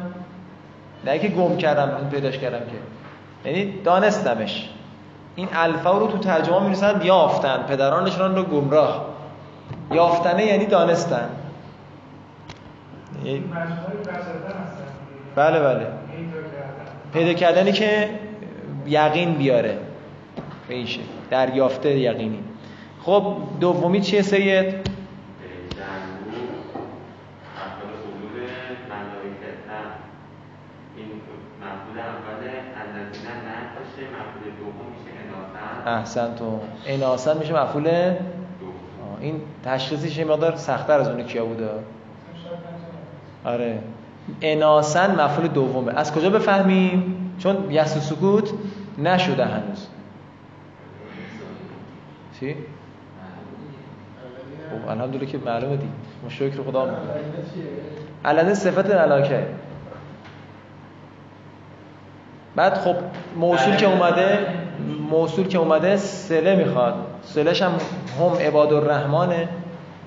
[1.05, 3.51] نه که گم کردم پیداش کردم که.
[3.51, 4.69] یعنی دانستمش.
[5.39, 9.07] این الفا رو تو ترجمه می یافتن پدرانشون رو گمراه.
[9.93, 11.29] یافتنه یعنی دانستن.
[13.25, 13.39] هستن
[15.35, 15.87] بله بله.
[17.13, 18.11] پیدا کردنی که
[18.87, 19.79] یقین بیاره.
[20.69, 22.45] به این شکل دریافته یقینی.
[23.03, 24.81] خب دومی چیه سید؟ جنگو
[27.57, 28.41] افعال حضور
[28.91, 29.81] ملائکه نه
[30.97, 31.07] این
[31.61, 32.43] مفعول اول
[32.83, 34.99] الذین نقشه مفعول دوم
[35.97, 38.15] میشه اناثن احسن تو اناسن میشه مفعول
[39.21, 41.69] این تشخیصش یه مقدار سختتر از اون کیا بوده.
[43.45, 43.79] آره.
[44.43, 45.93] اناسن مفعول دومه.
[45.93, 48.51] از کجا بفهمیم؟ چون یس و سکوت
[48.99, 49.87] نشده هنوز.
[52.41, 52.55] چی؟
[54.71, 55.89] خب الحمدلله که معلومه دی
[56.23, 56.97] ما شکر خدا
[58.25, 59.47] علنه صفت ملاکه
[62.57, 62.97] بعد خب
[63.37, 64.47] موصول که اومده
[65.11, 66.95] موصول که اومده سله می‌خواد.
[67.23, 67.73] سلش هم
[68.21, 69.49] هم عباد الرحمنه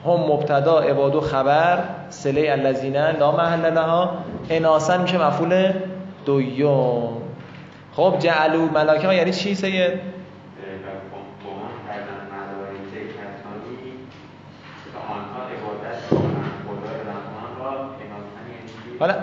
[0.05, 4.09] هم مبتدا عباد و خبر سله الذین لا محل لها.
[4.49, 5.73] اناسن میشه مفعول
[6.25, 7.21] دوم
[7.93, 10.01] خب جعلو ملاکه ها یعنی چی سید؟ ملائکه؟
[18.99, 19.15] حالا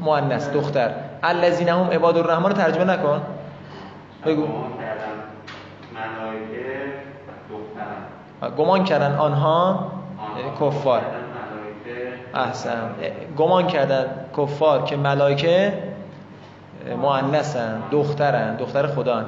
[0.00, 0.90] مؤنث دختر.
[1.24, 3.20] الذین هم عباد الرحمن رو ترجمه نکن.
[4.26, 4.46] بگو.
[8.58, 9.14] گمان کردن.
[9.14, 9.92] آنها
[10.38, 11.00] یعنی کفار.
[12.34, 12.90] احسن.
[13.38, 14.06] گمان کردن
[14.36, 15.72] کفار که ملائکه
[17.02, 19.24] مؤنثن دخترن دختر خدا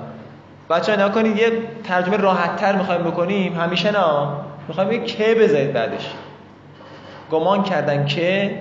[0.71, 1.53] بچه ها نگاه کنید یه
[1.85, 3.61] ترجمه راحت تر می‌خوایم بکنیم.
[3.61, 4.29] همیشه نه.
[4.69, 6.15] می‌خوایم یه که بذارید بعدش.
[7.31, 8.59] گمان کردن که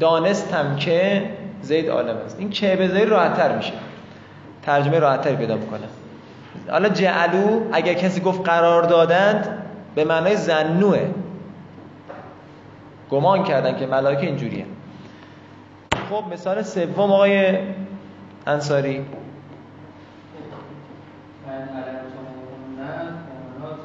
[0.00, 1.30] دانستم که
[1.62, 2.36] زید عالم است.
[2.38, 3.72] این که بذارید راحت تر میشه.
[4.62, 5.86] ترجمه راحت تری پیدا می‌کنه.
[6.70, 9.62] حالا جعلو اگر کسی گفت قرار دادند
[9.94, 11.08] به معنای زنوه.
[13.10, 14.64] گمان کردن که ملائکه اینجوریه.
[16.10, 17.58] خب مثال سوم آقای
[18.46, 18.98] انصاری.
[18.98, 19.04] من
[21.52, 22.26] علمتم
[22.78, 22.92] نه
[23.28, 23.78] مؤمنات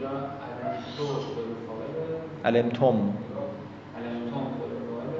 [0.00, 1.10] جا علمتو به
[1.66, 5.18] فاعل علمتم علمتم به فاعل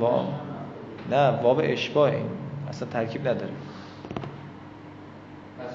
[0.00, 0.24] وا؟
[1.10, 2.26] نه واب اشباه این
[2.68, 3.52] اصلا ترکیب نداره.
[5.58, 5.74] پس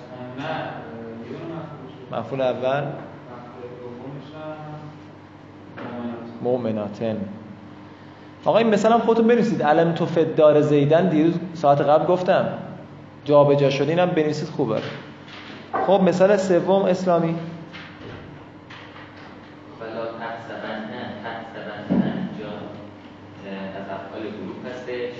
[2.11, 2.83] مفعول اول؟
[6.41, 7.17] مؤمناتن.
[8.45, 9.63] آقا این مثلا خودتون بنویسید.
[9.63, 11.09] علم تو فدار زیدن.
[11.09, 12.45] دیروز ساعت قبل گفتم.
[13.25, 14.81] جابجا شده اینم بنویسید خوبه.
[15.87, 17.35] خب مثال سوم اسلامی
[19.81, 20.89] ولا تحسبن
[21.23, 22.53] تحسبن اینجا
[23.47, 25.15] اه، از افعال گروه هستش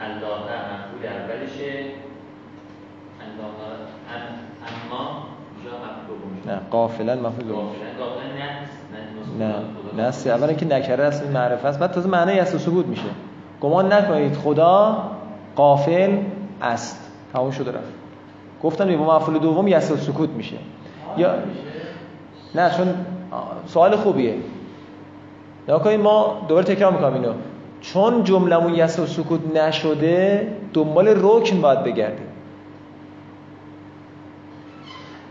[0.00, 1.06] الله مفعول
[4.14, 5.22] ام- اما
[6.46, 7.68] نه قافلا مفعول دوم.
[9.38, 9.54] نه.
[9.96, 11.78] نه نه اولا که نکره است معرفه است.
[11.78, 13.02] بعد تازه معنی و ثبوت میشه.
[13.60, 15.02] گمان نکنید خدا
[15.56, 16.18] قافل
[16.62, 17.10] است.
[17.32, 17.92] تمام شده رفت.
[18.62, 20.56] گفتم یه مفعول دوم یس و سکوت میشه.
[21.16, 21.34] یا
[22.54, 22.94] نه چون
[23.66, 24.34] سوال خوبیه.
[25.68, 27.32] نگاه کنید ما دوباره تکرار می‌کنم اینو.
[27.92, 32.26] چون جملمون یس و سکوت نشده دنبال رکن باید بگردیم.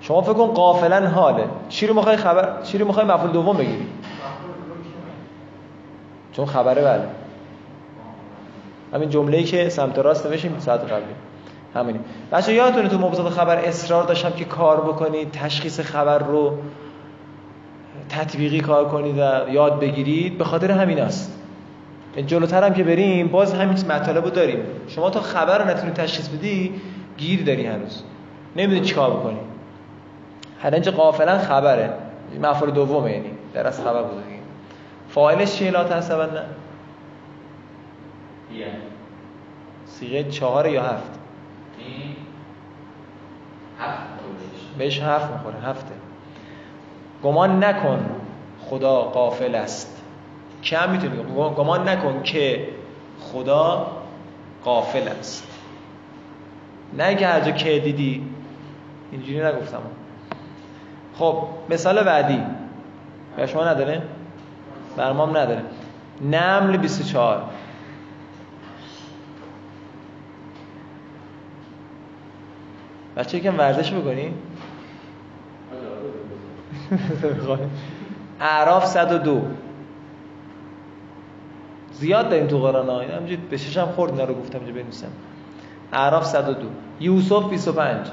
[0.01, 1.43] شما فکر کن قافلا حاله.
[1.69, 3.87] چی رو می‌خوای خبر چی رو می‌خوای مفعول دوم بگیری؟
[6.31, 7.07] چون خبره بله.
[8.93, 11.03] همین جمله‌ای که سمت راست نوشیم ساعت قبلی.
[11.75, 11.99] همینه.
[12.31, 16.57] بچه یادتونه تو مبتدا خبر اصرار داشتم که کار بکنید تشخیص خبر رو
[18.09, 21.31] تطبیقی کار کنید و یاد بگیرید؟ به خاطر همین است.
[22.21, 24.59] جلوتر هم که بریم باز همین مطالب رو داریم.
[24.87, 26.81] شما تا خبر رو نتونی تشخیص بدی
[27.17, 28.03] گیر داری هنوز.
[28.55, 29.39] نمی‌دونی چیکار بکنی.
[30.61, 31.93] هر اینجا قافلا خبره.
[32.41, 34.23] مفعول دومه یعنی در از خبر بوده.
[34.23, 34.39] دیگه
[35.09, 36.41] فاعلش چیه لا تحسبن؟ نه.
[39.85, 41.19] سیغه چهار یا هفت؟
[43.79, 43.99] هفت
[44.77, 45.91] بهش هفت می‌خوره هفته.
[47.23, 48.05] گمان نکن
[48.65, 50.01] خدا قافل است.
[50.65, 52.67] کم می‌تونی گمان نکن که
[53.19, 53.87] خدا
[54.63, 55.47] قافل است.
[56.97, 58.27] نه که هر جا که دیدی
[59.11, 59.81] اینجوری نگفتم.
[61.15, 62.41] خب مثال بعدی.
[63.37, 64.01] به شما نداره؟
[64.97, 65.61] برمام نداره.
[66.21, 67.43] نمل 24
[73.17, 74.33] بچه یکم ورزش بکنی؟
[78.41, 79.41] اعراف 102
[81.99, 82.99] زیاد داریم تو قرآن ها.
[83.01, 85.07] همینجوری به ششم خورد اینا رو گفتم اینجا بنویسم.
[85.93, 86.67] اعراف 102
[86.99, 88.07] یوسف 25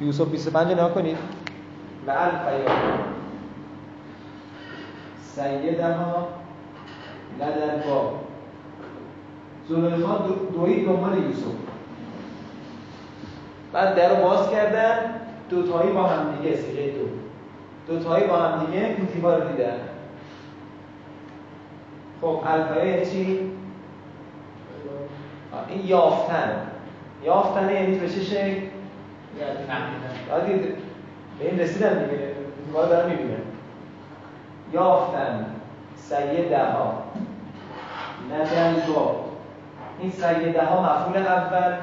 [0.00, 1.16] یوسف 25 نگاه کنید.
[2.06, 2.74] و الفیا
[5.22, 6.28] سیدها
[7.40, 8.12] لدن با
[9.68, 11.44] زلیخا دو- دوید دنبال یوسف.
[13.72, 14.98] بعد در رو باز کردن.
[15.50, 17.25] دوتایی با هم دیگه سیغه دو.
[17.86, 19.78] دوتایی با هم دیگه این دیوار رو دیدن.
[22.20, 23.50] خب الفیا یعنی چی؟
[25.68, 26.66] این یافتن.
[27.24, 28.60] یافتن یعنی به چه شکل؟
[31.38, 32.34] به این رسیدن دیگه.
[32.66, 33.36] دیوار دارن می‌بینن.
[34.72, 35.46] یافتن.
[35.96, 37.02] سیده ها
[38.34, 39.24] ندن با
[40.00, 41.76] این سیده ها مفعول اول.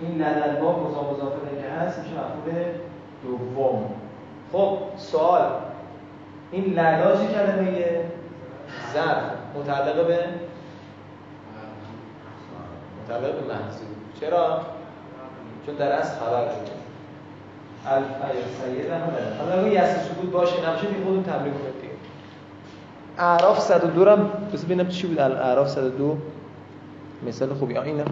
[0.00, 2.64] این ندن با مضاف مضاف الیه که هست میشه مفعول
[3.22, 3.90] دوم.
[4.52, 5.42] خب سوال.
[6.52, 8.00] این چه کلمه
[8.94, 9.22] ظرف.
[9.56, 10.18] متعلق به؟
[13.04, 13.88] متعلق به محذوف
[14.20, 14.60] چرا؟
[15.66, 16.78] چون در اصل خبر شده.
[18.94, 21.94] هم داره حالا اگه یس سکوت باشه نباشه دیگه خودتون تمرین کنید دیگه.
[23.18, 26.18] اعراف 102 رو هم بس ببینم چی بود اعراف 102
[27.26, 27.76] مثال خوبی.
[27.76, 28.04] آ اینا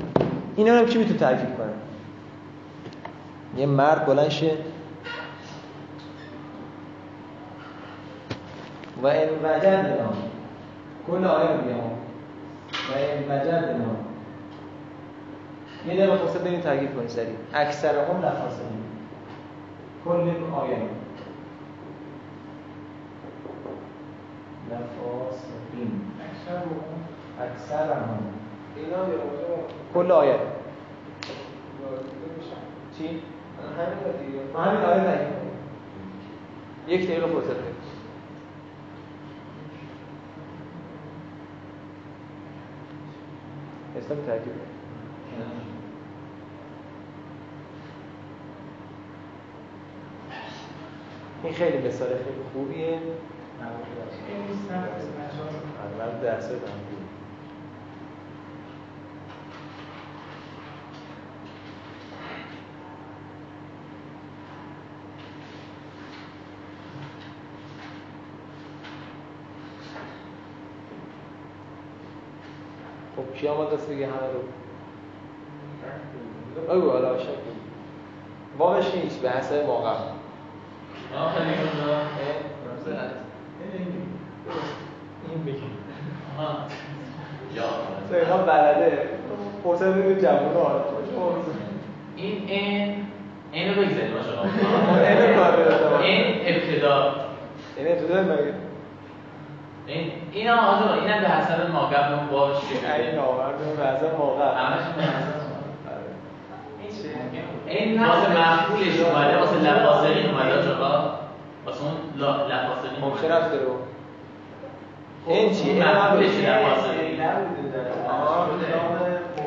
[0.57, 1.73] اینا رو کی می‌تونه ترکیب کنه؟
[3.57, 4.51] یه مرد بلند شه.
[9.07, 10.09] و ان وجدنا.
[11.07, 11.92] کل آیه رو بیام.
[12.71, 13.85] و ان وجدنا.
[15.87, 17.35] یه دقیقه فرصت بدین ترکیب کنید سریع.
[17.55, 18.62] اکثر هم لفاظه
[20.05, 20.11] کل
[20.55, 20.79] آیه
[24.71, 28.19] لفاظین اکثر موقع اکثر هم هم
[29.95, 30.38] کل آیه.
[32.99, 33.23] چی؟
[34.57, 35.27] همین آیه
[36.88, 37.76] یک دقیقه فرصت بدید
[43.99, 44.77] اسلام ترکیب کنید.
[51.45, 55.55] این خیلی مثال خیلی خوبیه این نیستن از مجال
[56.01, 56.81] اول درس دارم
[73.17, 74.40] خب کی آمد دست بگه همه رو.
[76.75, 77.31] بگو حالا شکل
[78.59, 79.53] واقعش هیچ به حسب
[81.44, 81.96] دیگه اونجا.
[85.31, 85.62] این بگی
[86.38, 86.57] آها.
[87.55, 87.62] یا
[88.11, 89.09] سیغا بلده.
[89.64, 90.85] فرصت بگو جوان ها
[92.16, 93.07] این این
[93.53, 96.05] اینو بگذاریم شما اینو کار داره.
[96.05, 97.14] این ابتدا.
[97.77, 98.55] این ابتدا مگه؟
[99.87, 102.57] این اینا آجا اینم به حسب ما قبل اون بابش
[102.99, 105.37] این نامرد به حسب موقع همشون به حسب
[107.66, 110.59] این واسه مفعولش اومده واسه لفاظقین اومده.
[110.59, 111.18] آجا
[111.66, 113.29] واسه اون لا- لفاظقین خب اومده.
[113.29, 113.72] رفته رو؟
[115.27, 116.46] این چی؟ این هم مفعولش بگی.
[116.46, 117.85] لفاظقین نبوده در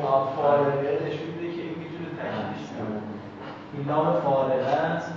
[0.02, 3.00] نام فارغه نشون میده که این می‌تونه تشکیلش کنه.
[3.74, 5.12] این نام فارغه است.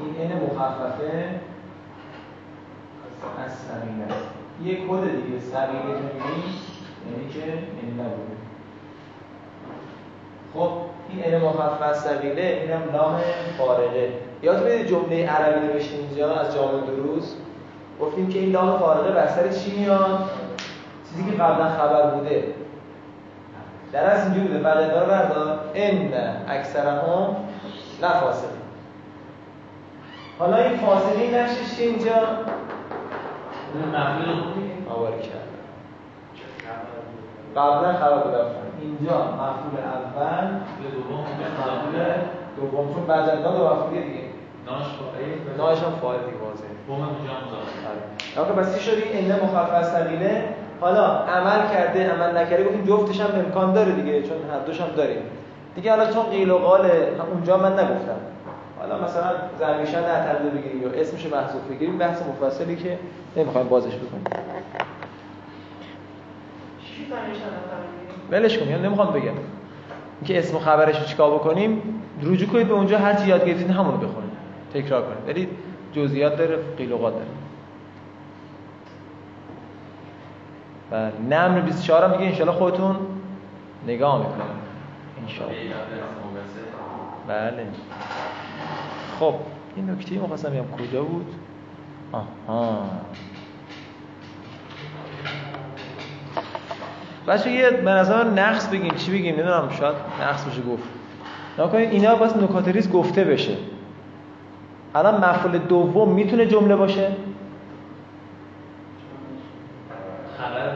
[0.00, 1.40] این این مخففه.
[3.44, 6.42] از سقیله است یه کد دیگه که میگی
[7.10, 7.42] یعنی که
[7.82, 8.36] این نبوده
[10.54, 10.70] خب
[11.08, 13.20] این این مخفف سقیله اینم نام
[13.58, 14.12] فارغه.
[14.42, 17.34] یاد بدید جمله عربی نوشتیم اینجا از جامع دروز
[18.00, 20.30] گفتیم که این لام فارغه بر چی میاد؟
[21.10, 22.44] چیزی که قبلا خبر بوده.
[23.92, 24.58] در از اینجوری بوده.
[24.60, 25.60] بعد رو بردار.
[25.74, 26.12] ان
[28.02, 28.50] لا فاصله
[30.38, 32.12] حالا این فاصله نقشش اینجا؟
[34.90, 35.46] آواری کرد
[37.56, 38.72] قبلا خبر بوده آفرین.
[38.80, 40.46] اینجا مفعول اول
[40.82, 41.94] به دوم مفعول
[42.56, 42.94] دوم.
[42.94, 44.20] چون بعد از دو مفعولیه دیگه.
[44.66, 45.56] ناش فاعل.
[45.58, 46.68] ناش هم فاعل دیگه واضحه.
[46.86, 48.52] بوم اونجا هم مضاف آره.
[48.52, 50.44] بس چی شدی این مخفف از ثقیله
[50.80, 54.88] حالا عمل کرده عمل نکرده گفتیم جفتش هم امکان داره دیگه چون هر دوش هم
[54.96, 55.22] داریم.
[55.74, 56.90] دیگه حالا چون قیل و قال
[57.32, 58.20] اونجا من نگفتم.
[58.88, 62.98] حالا مثلا زرمیشن نه ترده بگیریم یا اسمش محذوف بگیریم بحث مفصلی که
[63.36, 64.24] نمی‌خوایم بازش بکنیم؟
[68.30, 69.32] ولش کن یعنی نمی‌خوام بگم.
[70.20, 73.70] اینکه اسم و خبرش رو چیکار بکنیم رجوع کنید به اونجا هر چی یاد گرفتین
[73.70, 74.30] همونو بخونید.
[74.74, 75.28] تکرار کنید.
[75.28, 75.48] ولی
[75.92, 77.24] جزئیات داره قیل و داره
[80.92, 82.96] و نمر 24 هم دیگه انشالله خودتون
[83.86, 84.66] نگاه می‌کنید.
[85.22, 85.54] انشالله.
[87.28, 87.66] بله.
[89.20, 89.34] خب
[89.76, 90.64] این نکته می‌خواستم بگم.
[90.88, 91.26] کجا بود؟
[92.12, 92.82] آها.
[97.28, 98.94] بچه یه به نظر نقص بگیم.
[98.94, 100.82] چی بگیم؟ نمی‌دونم شاید نقص بشه گفت.
[101.58, 103.56] نکنید اینا باید نکات ریز گفته بشه.
[104.94, 107.16] الان مفعول دوم می‌تونه جمله باشه؟
[110.38, 110.72] خبر.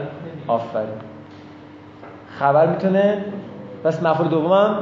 [0.47, 0.89] آفرین.
[2.39, 3.25] خبر می‌تونه؟
[3.83, 4.77] بس مفعول دومم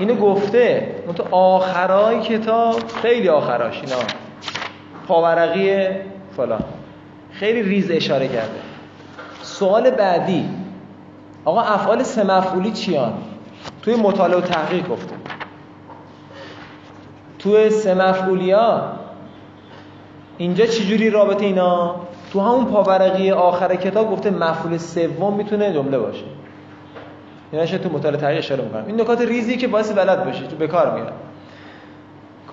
[0.00, 0.94] اینو گفته.
[1.06, 2.76] اون تو آخرای کتاب.
[3.02, 3.74] خیلی آخراش.
[3.74, 3.96] اینا.
[5.08, 5.88] پاورقی
[6.36, 6.62] فلان.
[7.32, 8.60] خیلی ریز اشاره کرده.
[9.42, 10.48] سوال بعدی.
[11.44, 12.24] آقا افعال سه
[12.74, 13.12] چیان؟
[13.82, 15.14] توی مطالعه و تحقیق گفته.
[17.38, 18.82] توی سه مفعولی ها
[20.38, 21.96] اینجا چجوری رابطه اینا؟
[22.32, 26.24] تو همون پاورقی آخر کتاب گفته مفعول سوم می‌تونه جمله باشه.
[27.52, 30.56] اینا شاید تو مطالعه تحقیق اشاره می‌کنم این نکات ریزی که باعث بلد باشی تو
[30.56, 31.12] به کار میاد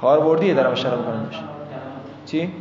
[0.01, 1.39] کاربردیه دارم اشاره می‌کنم بشه
[2.25, 2.53] چی؟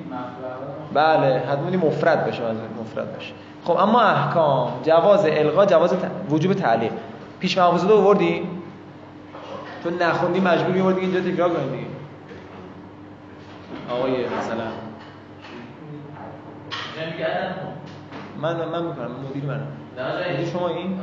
[0.94, 3.32] بله حتما مفرد بشه منظور مفرد باشه
[3.64, 5.96] خب اما احکام جواز الغا جواز ت...
[6.30, 6.92] وجوب تعلیق.
[7.40, 8.48] پیش محفوظه رو آوردی؟
[9.82, 11.86] تو نخوندی مجبور میوردی اینجا تکرار کنی دیگه.
[13.90, 14.64] آقای مثلا
[18.40, 19.66] من من می‌کنم من مدیر منم.
[20.34, 21.00] مدیر شما این؟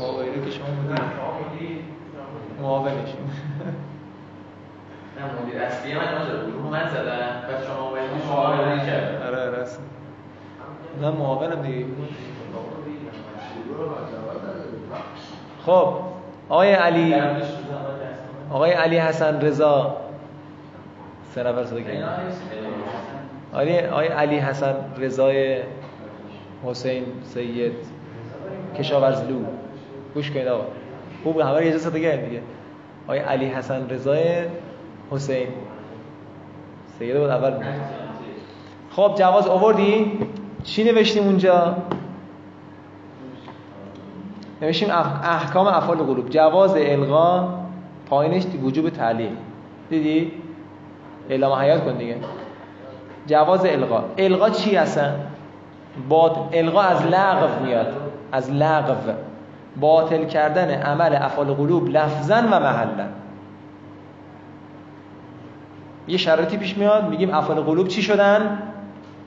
[0.00, 1.78] آقایی رو که شما مدیر
[2.62, 3.08] معاونش
[5.18, 7.02] نه مدیر اصلی من نشده گروه من زدم
[7.48, 7.92] بعد شما
[8.26, 9.80] شما آمدی کرد آره آره اصلا.
[11.02, 11.86] من معاونم دیگه.
[15.66, 15.88] خب
[16.48, 17.14] آقای علی.
[18.50, 19.96] آقای علی حسن رضا.
[21.34, 22.08] سه نفر صدا کردن.
[23.52, 25.62] آقای آقای علی حسن رضای
[26.64, 27.72] حسین سید
[28.78, 29.44] کشاورزلو.
[30.18, 30.64] گوش کنید آقا.
[31.24, 32.42] خوب همه یه جا کردن دیگه.
[33.06, 34.44] آقای علی حسن رضای
[35.10, 35.46] حسین.
[36.98, 37.64] سید بود اول بود.
[38.90, 40.18] خب جواز آوردی؟
[40.64, 41.76] چی نوشتیم اونجا؟
[44.62, 46.30] نوشتیم اح- احکام افعال قلوب.
[46.30, 47.48] جواز الغا
[48.10, 49.30] پایینش وجوب تعلیق
[49.90, 50.32] دیدی؟
[51.30, 52.16] اعلام حیات کن دیگه.
[53.26, 54.04] جواز الغا.
[54.18, 55.14] الغا چی هستن
[56.08, 57.92] با الغا از لغو میاد.
[58.32, 59.27] از لغو.
[59.80, 63.06] باطل کردن عمل افعال قلوب لفظا و محلا.
[66.08, 68.62] یه شرایطی پیش میاد میگیم افعال قلوب چی شدن؟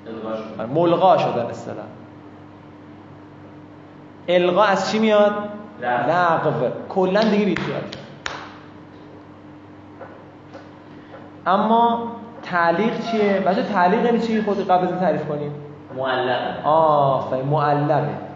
[0.06, 0.70] شد.
[0.74, 1.86] ملغا شدن اصطلاح.
[4.28, 5.34] الغا از چی میاد؟
[5.82, 6.68] لغو.
[6.89, 7.82] کلا دیگه بیخیال
[11.47, 12.12] اما
[12.43, 15.52] تعلیق چیه؟ بچه تعلیق یعنی چی؟ خود قبل تعریف کنیم
[15.97, 18.30] معلق آفرین معلقه.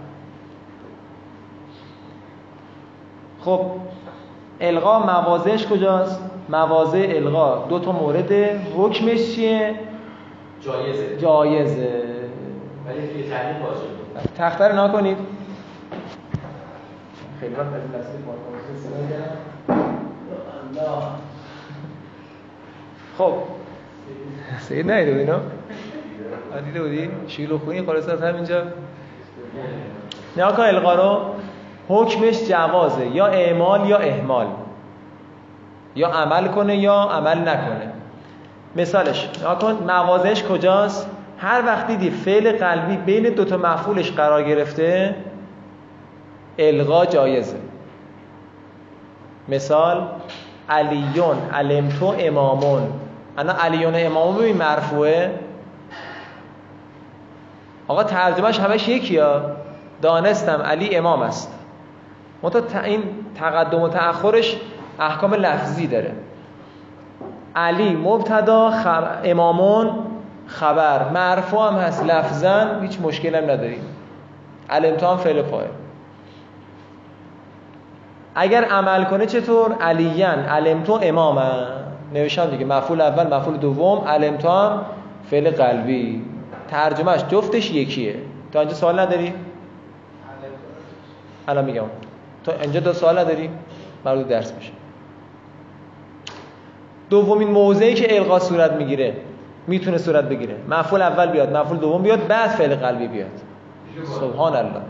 [3.45, 3.61] خب
[4.61, 6.19] الغا موازش کجاست؟
[6.49, 9.75] موازه الغا دو تا مورده حکمش چیه؟
[10.61, 11.17] جایزه.
[11.17, 12.03] جایزه.
[12.87, 13.81] ولی توی تعلیق باشه
[14.37, 15.17] تخته رو نها کنید
[17.39, 18.15] خیلی وقت از این دسته.
[23.17, 23.33] خب.
[24.59, 25.39] سید نیده بود اینا
[26.65, 28.63] دیده بودی؟ شیلو خونی خلاص از همینجا.
[30.37, 31.34] نها کن القا رو
[31.89, 34.47] حکمش جوازه یا اعمال یا اهمال
[35.95, 37.91] یا عمل کنه یا عمل نکنه.
[38.75, 44.43] مثالش نها کن موازش کجاست؟ هر وقت دیدی فعل قلبی بین دو تا مفعولش قرار
[44.43, 45.15] گرفته
[46.59, 47.57] الغا جایزه.
[49.47, 50.07] مثال
[50.69, 52.81] علیون علمتو امامون.
[53.37, 55.39] انا علیون امامون ببین مرفوعه.
[57.87, 59.41] آقا ترجمهش همش یکی ها
[60.01, 61.51] دانستم علی امام است.
[62.45, 63.03] منتها این
[63.39, 64.55] تقدم و تأخرش
[64.99, 66.11] احکام لفظی داره.
[67.55, 69.03] علی مبتدا خب...
[69.23, 69.89] امامون
[70.47, 71.09] خبر.
[71.09, 73.81] مرفوع هم هست لفظا هیچ مشکل هم نداریم.
[74.69, 75.67] هم فعل فاعل
[78.35, 80.39] اگر عمل کنه چطور؟ علیان.
[80.39, 81.67] علمتو امامن
[82.13, 82.65] نوشتم دیگه.
[82.65, 84.07] مفعول اول مفعول دوم.
[84.07, 84.81] علمتو هم
[85.31, 86.25] فعل قلبی.
[86.67, 88.15] ترجمهش جفتش یکیه.
[88.51, 89.33] تا اینجا سوال نداری؟
[91.47, 91.85] الان میگم.
[92.45, 93.49] تا اینجا دو سوال نداری؟
[94.05, 94.71] مربوط درس میشه.
[97.09, 99.13] دومین موضعی که القا صورت می‌گیره
[99.67, 100.55] می‌تونه صورت بگیره.
[100.69, 103.41] مفعول اول بیاد مفعول دوم بیاد بعد فعل قلبی بیاد.
[104.19, 104.81] سبحان الله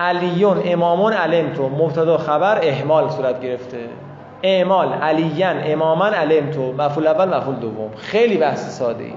[0.00, 3.78] علیون امامون علمتو مبتدا خبر اهمال صورت گرفته.
[4.42, 7.90] اعمال علیان امامان علمتو مفعول اول مفعول دوم.
[7.96, 9.12] خیلی بحث ساده ای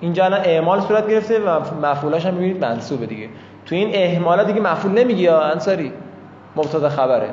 [0.00, 3.28] اینجا الان اعمال صورت گرفته و مفعولاش هم می‌بینید منصوبه دیگه.
[3.66, 5.92] تو این اهمالا دیگه مفعول نمیگی یا انصاری؟
[6.56, 7.30] مبتدا خبره.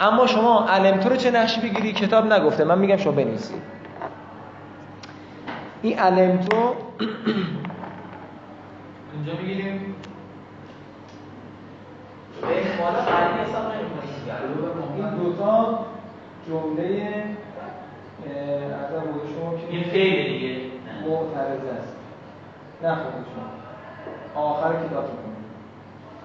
[0.00, 2.64] اما شما علمتو رو چه نقشی بگیری؟ کتاب نگفته.
[2.64, 3.54] من میگم شما بنویسی
[5.82, 6.56] این علمتو
[9.14, 9.94] اینجا می‌گیریم.
[14.96, 15.78] این دوتا
[16.48, 17.24] جمله
[18.26, 18.90] از
[19.34, 20.71] شما که این فعل دیگه.
[21.08, 21.96] معترض است.
[22.82, 23.12] نه خود
[24.34, 25.32] شما آخر کتاب می‌کنم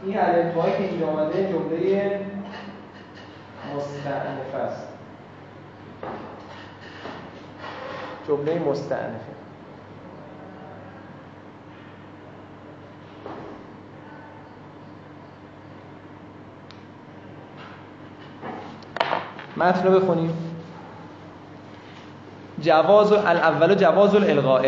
[0.04, 2.22] این علمتوهایی که اینجا آمده جمله
[3.76, 4.88] مستعنف است.
[8.28, 9.38] جمله مستعنفه
[19.58, 20.47] متن رو بخونیم.
[22.62, 24.66] جواز الاول جواز الالغاء.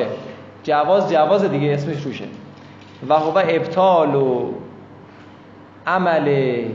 [0.63, 2.25] جواز جواز دیگه اسمش روشه.
[3.09, 4.51] و هو ابطال و
[5.87, 6.65] عمل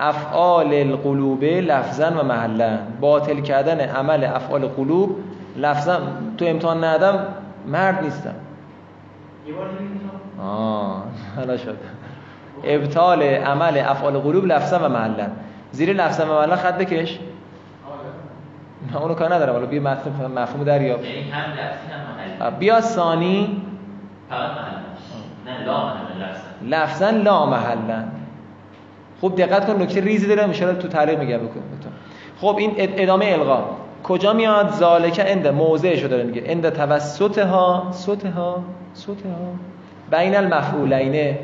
[0.00, 2.78] افعال القلوب لفظا و محلا.
[3.00, 5.18] باطل کردن عمل افعال قلوب
[5.56, 6.00] لفظا
[6.38, 7.18] تو امتحان ندم
[7.66, 8.34] مرد نیستم.
[10.42, 11.02] آه
[11.36, 11.76] حالا شد.
[12.64, 15.26] ابطال عمل افعال قلوب لفظا و محلا.
[15.72, 17.18] زیر لفظا و محلا خط بکش.
[18.98, 21.04] اونو کار ندارم حالا بیا مفهوم مفهوم دریاب.
[21.04, 21.24] یعنی
[22.58, 23.62] بیا ثانی.
[26.68, 27.10] لفظا.
[27.10, 28.04] لا محلا
[29.20, 31.60] خوب دقت کن نکته ریزی داره ان تو تعلیق میگم بکن
[32.40, 33.64] خب این اد- ادامه القا.
[34.04, 36.42] کجا میاد؟ ذالکه اند موضعش رو داره میگه.
[36.46, 38.62] اند توسطها صوتها
[40.10, 41.36] بین المفعولین.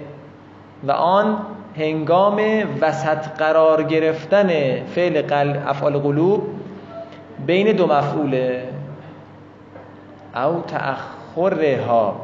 [0.87, 1.37] و آن
[1.77, 2.41] هنگام
[2.81, 4.49] وسط قرار گرفتن
[4.85, 5.57] فعل قل...
[5.67, 6.43] افعال قلوب.
[7.47, 8.69] بین دو مفعوله.
[10.37, 12.15] او تأخرها.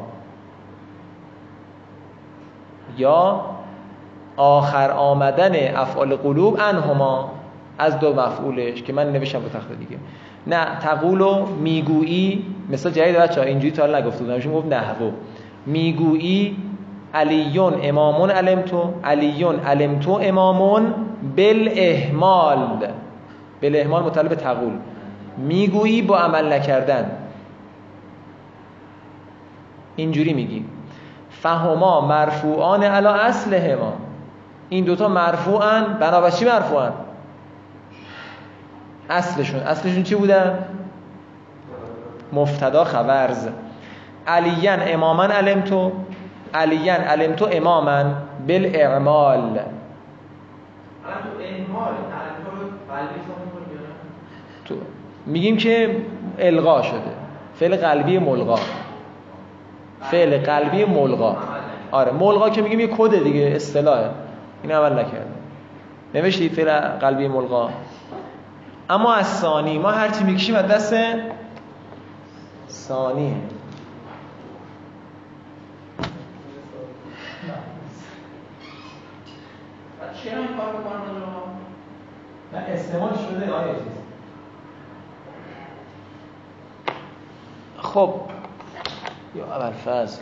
[2.97, 3.41] یا
[4.37, 7.31] آخر آمدن افعال قلوب انهما
[7.79, 9.97] از دو مفعولش که من نوشتم به تخت دیگه.
[10.47, 15.11] نه تقول و می‌گویی مثل جدید بچه اینجوری تا نگفته بودم ایشون گفت نحوه
[15.65, 16.57] می‌گویی
[17.13, 20.93] علیون امامون علمتو علیون علمتو امامون
[21.37, 22.87] بالاهمال
[23.61, 24.71] بالاهمال مطلب تقول.
[25.37, 27.11] می‌گویی با عمل نکردن.
[29.95, 30.65] اینجوری میگی.
[31.29, 33.93] فهما مرفوعان علا اصلهما.
[34.69, 36.91] این دوتا مرفوعن بنابر چی مرفوعن؟
[39.09, 39.59] اصلشون.
[39.59, 40.65] اصلشون چی بودن؟
[42.33, 43.47] مفتدا خبرز.
[44.27, 45.91] علیان اماما علمتو.
[46.53, 48.03] علیان علمتو اماما
[48.47, 49.59] بالاعمال.
[51.05, 51.19] الان
[54.65, 54.75] تو
[55.27, 55.97] میگیم که
[56.39, 57.11] القا شده.
[57.55, 58.59] فعل قلبی ملغا.
[60.01, 61.37] فعل قلبی ملغا.
[61.91, 64.09] آره ملغا که میگیم یه کد دیگه اصطلاحه.
[64.63, 65.27] این عمل نکرده
[66.15, 67.69] نوشتی فعل قلبی ملغا؟
[68.89, 69.77] اما از ثانی.
[69.77, 70.93] ما هرچی می‌کشیم از دست
[72.69, 73.33] ثانیه
[80.23, 80.67] چرا این کار؟
[82.53, 83.97] نه استعمال شده آیه چیز
[87.93, 88.13] خب.
[89.35, 90.21] یا اول فضل.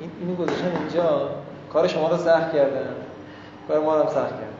[0.00, 1.30] این اینو گذاشتن اینجا.
[1.72, 2.94] کار شما رو سخت کردن
[3.68, 4.56] کار ما رو سخت کردن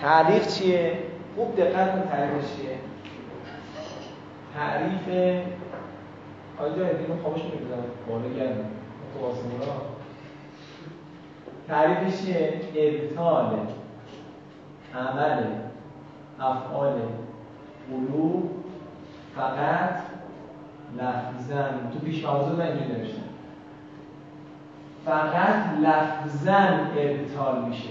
[0.00, 0.98] تعریف چیه؟
[1.36, 2.78] خوب دقت کن تعریفش چیه؟
[4.54, 5.08] تعریف
[6.58, 8.70] آجا اینو خاموش می‌گذارم بالا گرم
[9.14, 9.72] تو آسمونا
[11.68, 13.58] تعریفش چیه؟ ابطال
[14.94, 15.44] عمل
[16.40, 16.92] افعال
[17.90, 18.50] قلوب
[19.36, 19.98] فقط
[20.96, 23.22] لفظن تو پیش موضوع من اینجوری نوشتم
[25.04, 27.88] فقط لفظن ابطال میشه.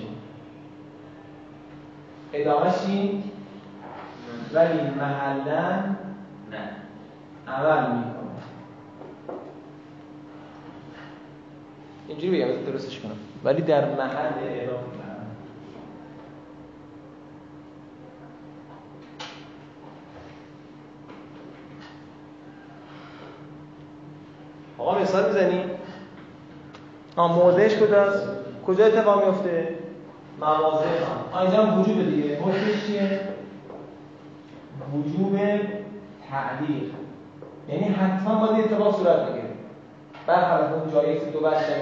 [2.34, 2.72] ادامه؟
[4.54, 5.72] ولی محلا
[6.52, 6.70] نه.
[7.48, 8.16] عمل می‌کنه.
[12.08, 13.18] اینجوری بگم درستش کنم.
[13.44, 15.16] ولی در محل اعراب عمل.
[24.86, 25.64] آقا مثال می‌زنی؟
[27.16, 28.28] آه موضعش کجاست؟
[28.68, 29.76] کجا اتفاق میفته؟
[30.40, 33.20] مواضع هم وجوب دیگه حکمش چیه؟
[34.94, 35.40] وجوب
[36.30, 36.92] تعلیق
[37.70, 39.50] یعنی حتما باید اتفاق صورت بگیره
[40.28, 41.76] برخلاف اون جایی که دو بچه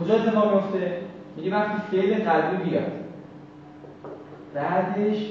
[0.00, 1.02] کجا اتفاق میفته؟
[1.36, 2.92] میگه وقتی فعل قلبی بیاد
[4.54, 5.30] بعدش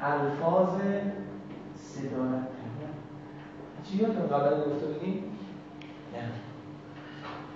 [0.00, 0.68] الفاظ
[1.76, 2.46] صدارت
[3.84, 5.35] چی یادتون قبل گفته بودیم؟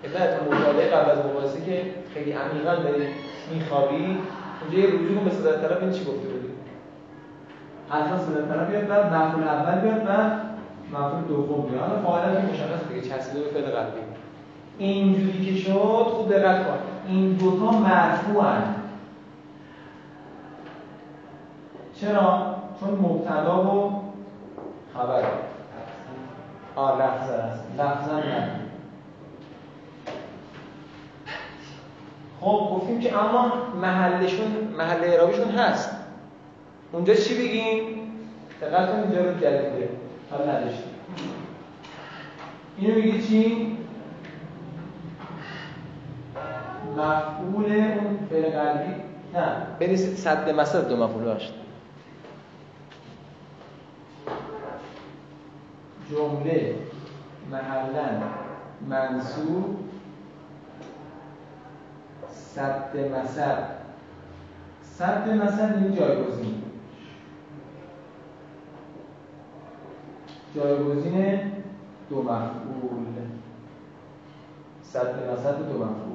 [0.04, 1.84] علت مطالعه قبل از مقایسه که
[2.14, 3.08] خیلی عمیقا داریم
[3.54, 4.18] میخوابی
[4.62, 6.48] اونجا یه رجوع به صدر طرف این چی گفته بودی
[7.88, 10.32] حتما صدر طرف بیاد بعد مفعول اول بیاد بعد
[10.92, 12.02] مفعول دوم بیاد.
[12.04, 13.08] حالا که مشخص دیگه.
[13.08, 14.00] چسبیده به فعل قلبی
[14.78, 15.72] اینجوری که شد
[16.04, 16.78] خوب دقت کن.
[17.08, 18.74] این دوتا مرفوعن.
[22.00, 24.02] چرا؟ چون مبتدا و
[24.94, 25.22] خبر
[26.76, 28.60] لفظه هست لفظا نه.
[32.40, 34.46] خب گفتیم که اما محلشون
[34.78, 35.96] محل اعرابشون هست.
[36.92, 38.00] اونجا چی بگیم؟
[38.60, 39.88] دقت کن اینجا رو جدیده
[40.30, 40.94] حال نداشتیم.
[42.78, 43.76] اینو میگی چی؟
[46.96, 48.94] مفعول اون فعل قلبی؟
[49.34, 49.52] نه.
[49.80, 51.54] بنویسید صد مثل دو مفعول داشت
[56.10, 56.74] جمله
[57.50, 58.08] محلا
[58.88, 59.78] منصوب
[62.32, 63.56] صد مثل.
[64.82, 66.62] صد مثل این جایگزین.
[70.54, 71.52] جایگزین
[72.10, 73.06] دو مفعول.
[74.82, 76.10] صد مثل دو مفعول.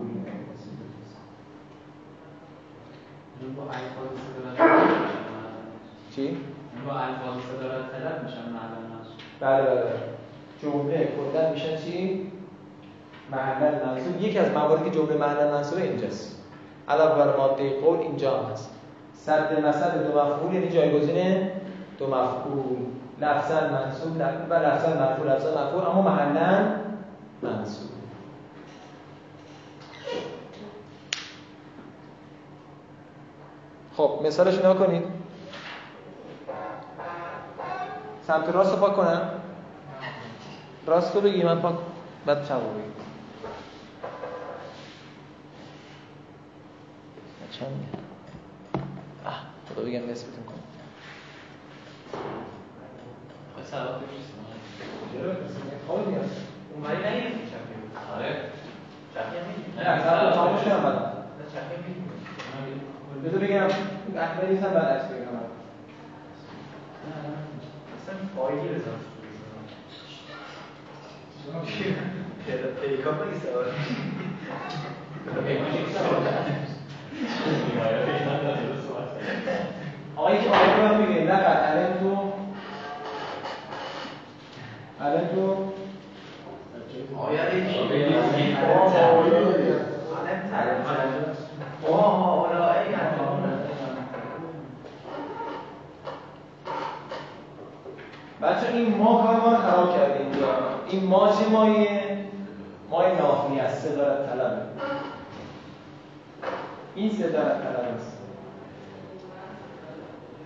[6.15, 6.37] چی؟
[6.85, 8.85] با الفاظ صدارت طلب میشن معلوم
[9.41, 9.93] بله بله
[10.61, 12.31] جمله کلا میشن چی؟
[13.31, 14.21] محل منصوب.
[14.21, 16.41] یکی از مواردی که جمله محل منصوب اینجاست.
[16.89, 18.71] علاوه بر ماده قول اینجا هست.
[19.13, 21.49] صد مثل دو مفعول یعنی جایگزین
[21.99, 22.77] دو مفعول.
[23.21, 24.17] لفظا منصوب
[24.49, 26.65] و لفظا مرفوع لفظا مفعول اما محلا
[27.41, 27.89] منصوب.
[33.97, 35.14] خب مثالش نگاه کنید.
[38.27, 39.29] سمت راست رو پاک کنم.
[40.87, 41.75] راست رو بگی من پاک
[42.25, 42.95] بعد چپ رو بگی.
[47.51, 47.67] چند
[49.25, 50.55] آه خدا بگم نسبتون کنم
[60.71, 61.15] هم هم
[63.25, 63.67] بذار بگم
[64.17, 64.85] احمدی نیستم بعد.
[64.85, 65.25] عکس بگم.
[68.05, 68.97] اصلا فایلی بزن
[80.15, 81.23] آقایی که آقای رو میگه.
[81.23, 82.33] نه الان تو
[85.01, 85.55] الان تو
[86.75, 86.99] بچه
[98.75, 100.47] این ما کار ما رو خراب کرده اینجا
[100.89, 102.17] این ما چه مایه؟
[102.89, 104.61] مای نافی است صدارت طلبه
[106.95, 108.17] این صدارت طلب است.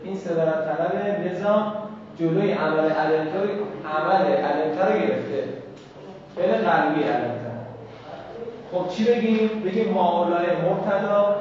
[0.04, 1.74] این صدارت طلبه لذا
[2.20, 3.50] جلوی عمل علمتا رو
[3.98, 5.44] عمل علمتا رو گرفته.
[6.36, 7.50] فعل قلبی علمتا
[8.72, 11.36] خب چی بگیم؟ بگیم معاملای مرتدا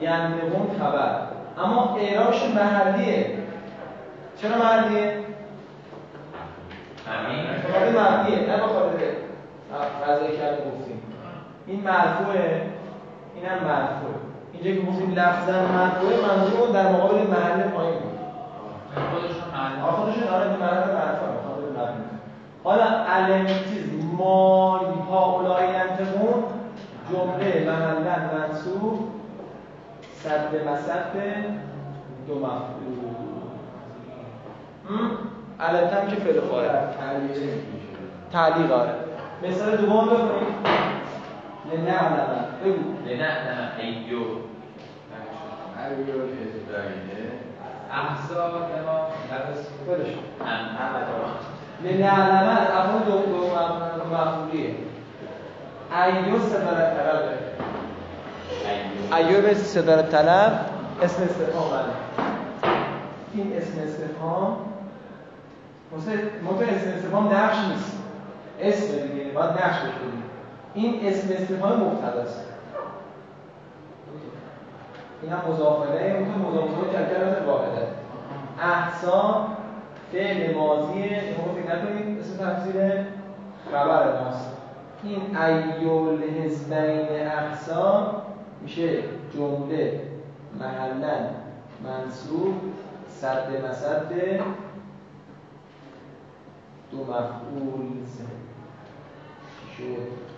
[0.00, 1.18] ینبغون خبر.
[1.58, 3.26] اما اعرابش محلیه
[4.42, 5.12] چرا محلیه؟
[7.68, 8.98] بخاطر مبنیه نه بخاطر
[10.06, 11.02] غذای کرده گفتیم.
[11.66, 12.62] این مرفوعه
[13.34, 14.14] اینم مرفوعه.
[14.52, 18.18] اینجا که گفتیم لفظا مرفوعه منظور در مقابل محل پایین بود.
[19.10, 21.38] خودشون معلوم آه، خودشون آره محل مرفوعه
[21.70, 22.04] مبنی
[22.64, 23.84] حالا علم چیز
[24.16, 24.78] ما
[25.10, 26.44] هاولای ینتقون
[27.12, 29.08] جمله محلا منصوب
[30.14, 31.12] صد مسد
[32.26, 33.07] دو مفعول.
[35.60, 36.68] علتم که فعل فاعل
[38.32, 38.94] تعلیق آره.
[39.42, 40.54] مثال دوم بکنیم
[41.72, 42.92] لنعلم بگو.
[43.06, 44.18] نه نه ایو
[47.92, 48.52] احزاب
[48.86, 49.08] ما
[49.86, 50.06] خودش.
[50.40, 50.60] هم
[51.84, 53.46] لنعلم از افعال دو دو
[54.14, 54.74] مفعولیه
[55.94, 57.38] ایو صدارت طلبه
[59.16, 60.60] ایو به صدارت طلب.
[61.02, 61.82] اسم استفهام بله.
[63.34, 64.56] این اسم استفهام
[65.96, 66.12] مثل
[66.64, 67.98] اسم استفهام نقش نیست.
[68.60, 70.22] اسم دیگه باید نقش بکنیم
[70.74, 72.44] این اسم استفهام مبتداست
[75.22, 77.86] این هم مضافله اون تو مضافله کلمه واحده.
[78.62, 79.46] احسا
[80.12, 82.74] فعل ماضی شما فکر نکنید اسم تفسیر
[83.72, 84.50] خبر ماست.
[85.02, 88.22] این ایول حزبین احسا
[88.62, 88.98] میشه
[89.34, 90.00] جمله
[90.60, 91.16] محلا
[91.84, 92.54] منصوب
[93.20, 94.12] صد مسد
[96.90, 97.86] دو مفعول
[99.78, 100.28] شد.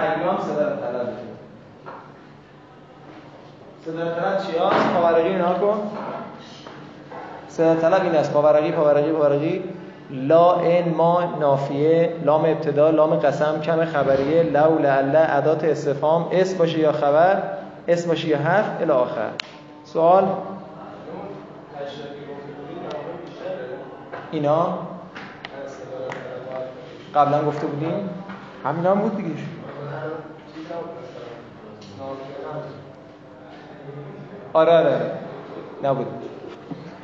[0.00, 1.08] ایام صدارت طلب
[3.84, 5.90] صدارت طلب چی هست؟ پاورقی اینا کن.
[7.48, 8.32] صدارت طلب این است.
[8.32, 9.64] پاورقی پاورقی پاورقی.
[10.10, 12.16] لا ان ما نافیه.
[12.24, 14.42] لام ابتدا لام قسم کم خبریه.
[14.42, 16.28] لو لعله ادات استفهام.
[16.32, 17.42] اسم باشه یا خبر
[17.88, 19.30] اسم باشه یا حرف الی آخر.
[19.84, 20.24] سوال؟
[24.32, 24.78] اینا
[27.14, 28.10] قبلا گفته بودیم؟
[28.64, 29.28] همین هم بود دیگه.
[34.52, 35.10] آره آره آره.
[35.84, 36.06] نبود.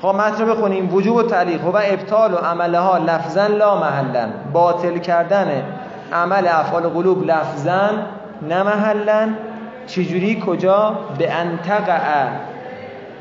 [0.03, 0.95] خب متن رو بخونیم.
[0.95, 1.65] وجوب و تعلیق.
[1.65, 4.29] و ابطال و عمله ها لفظا لا محلا.
[4.53, 5.63] باطل کردن
[6.13, 7.91] عمل افعال قلوب لفظا
[8.43, 8.63] نه
[9.87, 12.29] چجوری؟ کجا؟ به انتقع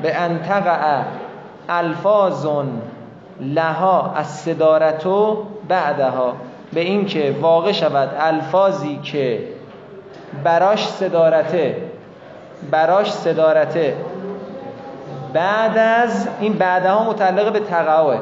[0.02, 1.02] به انتقع
[1.68, 2.82] الفاظون
[3.40, 6.32] لها از صدارتو بعدها
[6.72, 9.40] به اینکه واقع شود الفاظی که
[10.44, 11.76] براش صدارته
[12.70, 13.96] براش صدارته.
[15.32, 18.18] بعد از این بعدها متعلق به تقعه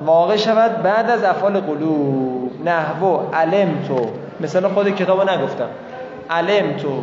[0.00, 4.10] واقع شود بعد از افعال قلوب نحو علم تو.
[4.40, 5.68] مثلا خود کتابو نگفتم.
[6.30, 7.02] علم تو.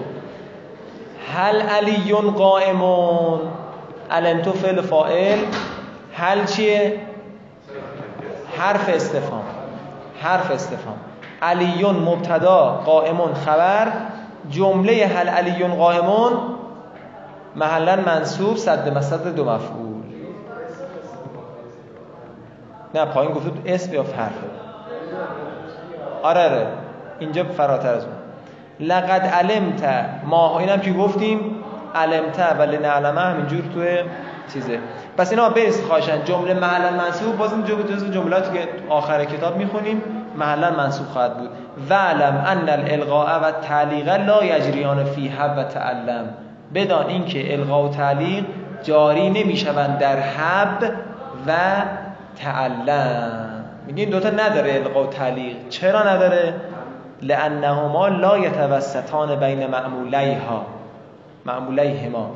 [1.36, 3.40] هل علیون قائمون؟
[4.12, 5.40] علم تو فعل فائل
[6.14, 7.00] هل چیه؟
[8.58, 9.44] حرف استفهام.
[10.22, 10.98] حرف استفهام.
[11.42, 13.88] علیون مبتدا قائمون خبر
[14.50, 16.34] جمله هل علیون قائمون
[17.56, 20.04] محلا منصوب صد مسد دو مفعول.
[22.96, 24.34] نه پایین گفته اسم یا حرف.
[26.24, 26.68] آره آره.
[27.20, 28.14] اینجا فراتر از اون.
[28.80, 30.06] لقد علمت.
[30.26, 31.56] ما اینم که گفتیم
[31.96, 33.98] علمت ولی نعلمه همینجور توی
[34.54, 34.80] چیزه.
[35.18, 36.24] پس اینا برس خواهشن.
[36.26, 40.02] جمله محلا منصوب باز این جزو جملاتی که آخر کتاب می‌خونیم
[40.36, 41.50] محلا منصوب خواهد بود.
[41.90, 46.26] وعلم ان الالقاء و تعلیق لا یجریان فی حب و تعلم
[46.74, 48.46] بدان اینکه القا و تعلیق
[48.84, 50.92] جاری نمی‌شوند در حب
[51.48, 51.54] و
[52.36, 53.64] تعلم.
[53.88, 55.56] میگه دوتا نداره القا و تعلیق.
[55.70, 56.54] چرا نداره؟
[57.22, 60.66] لانهما لا یتوسطان بین معمولیها
[61.46, 62.32] معمولیهما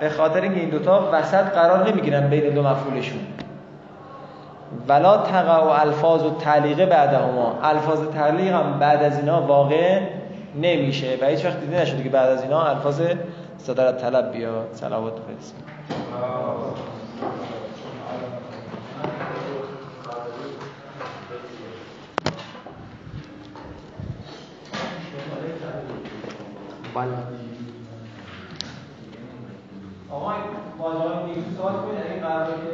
[0.00, 3.20] به خاطر اینکه این دوتا وسط قرار نمی‌گیرن بین دو مفعولشون.
[4.88, 10.00] ولا تقع و الفاظ و تعلیقه بعدهما الفاظ تعلیق هم بعد از اینا واقع
[10.56, 13.02] نمیشه و هیچ وقت دیده نشده که بعد از اینا الفاظ
[13.58, 15.64] صدارت طلب بیاد صلوات بفرستیم
[26.94, 27.47] بله.
[30.10, 30.42] آقا این
[30.78, 32.52] ماجرا رو سوال کنید این قراره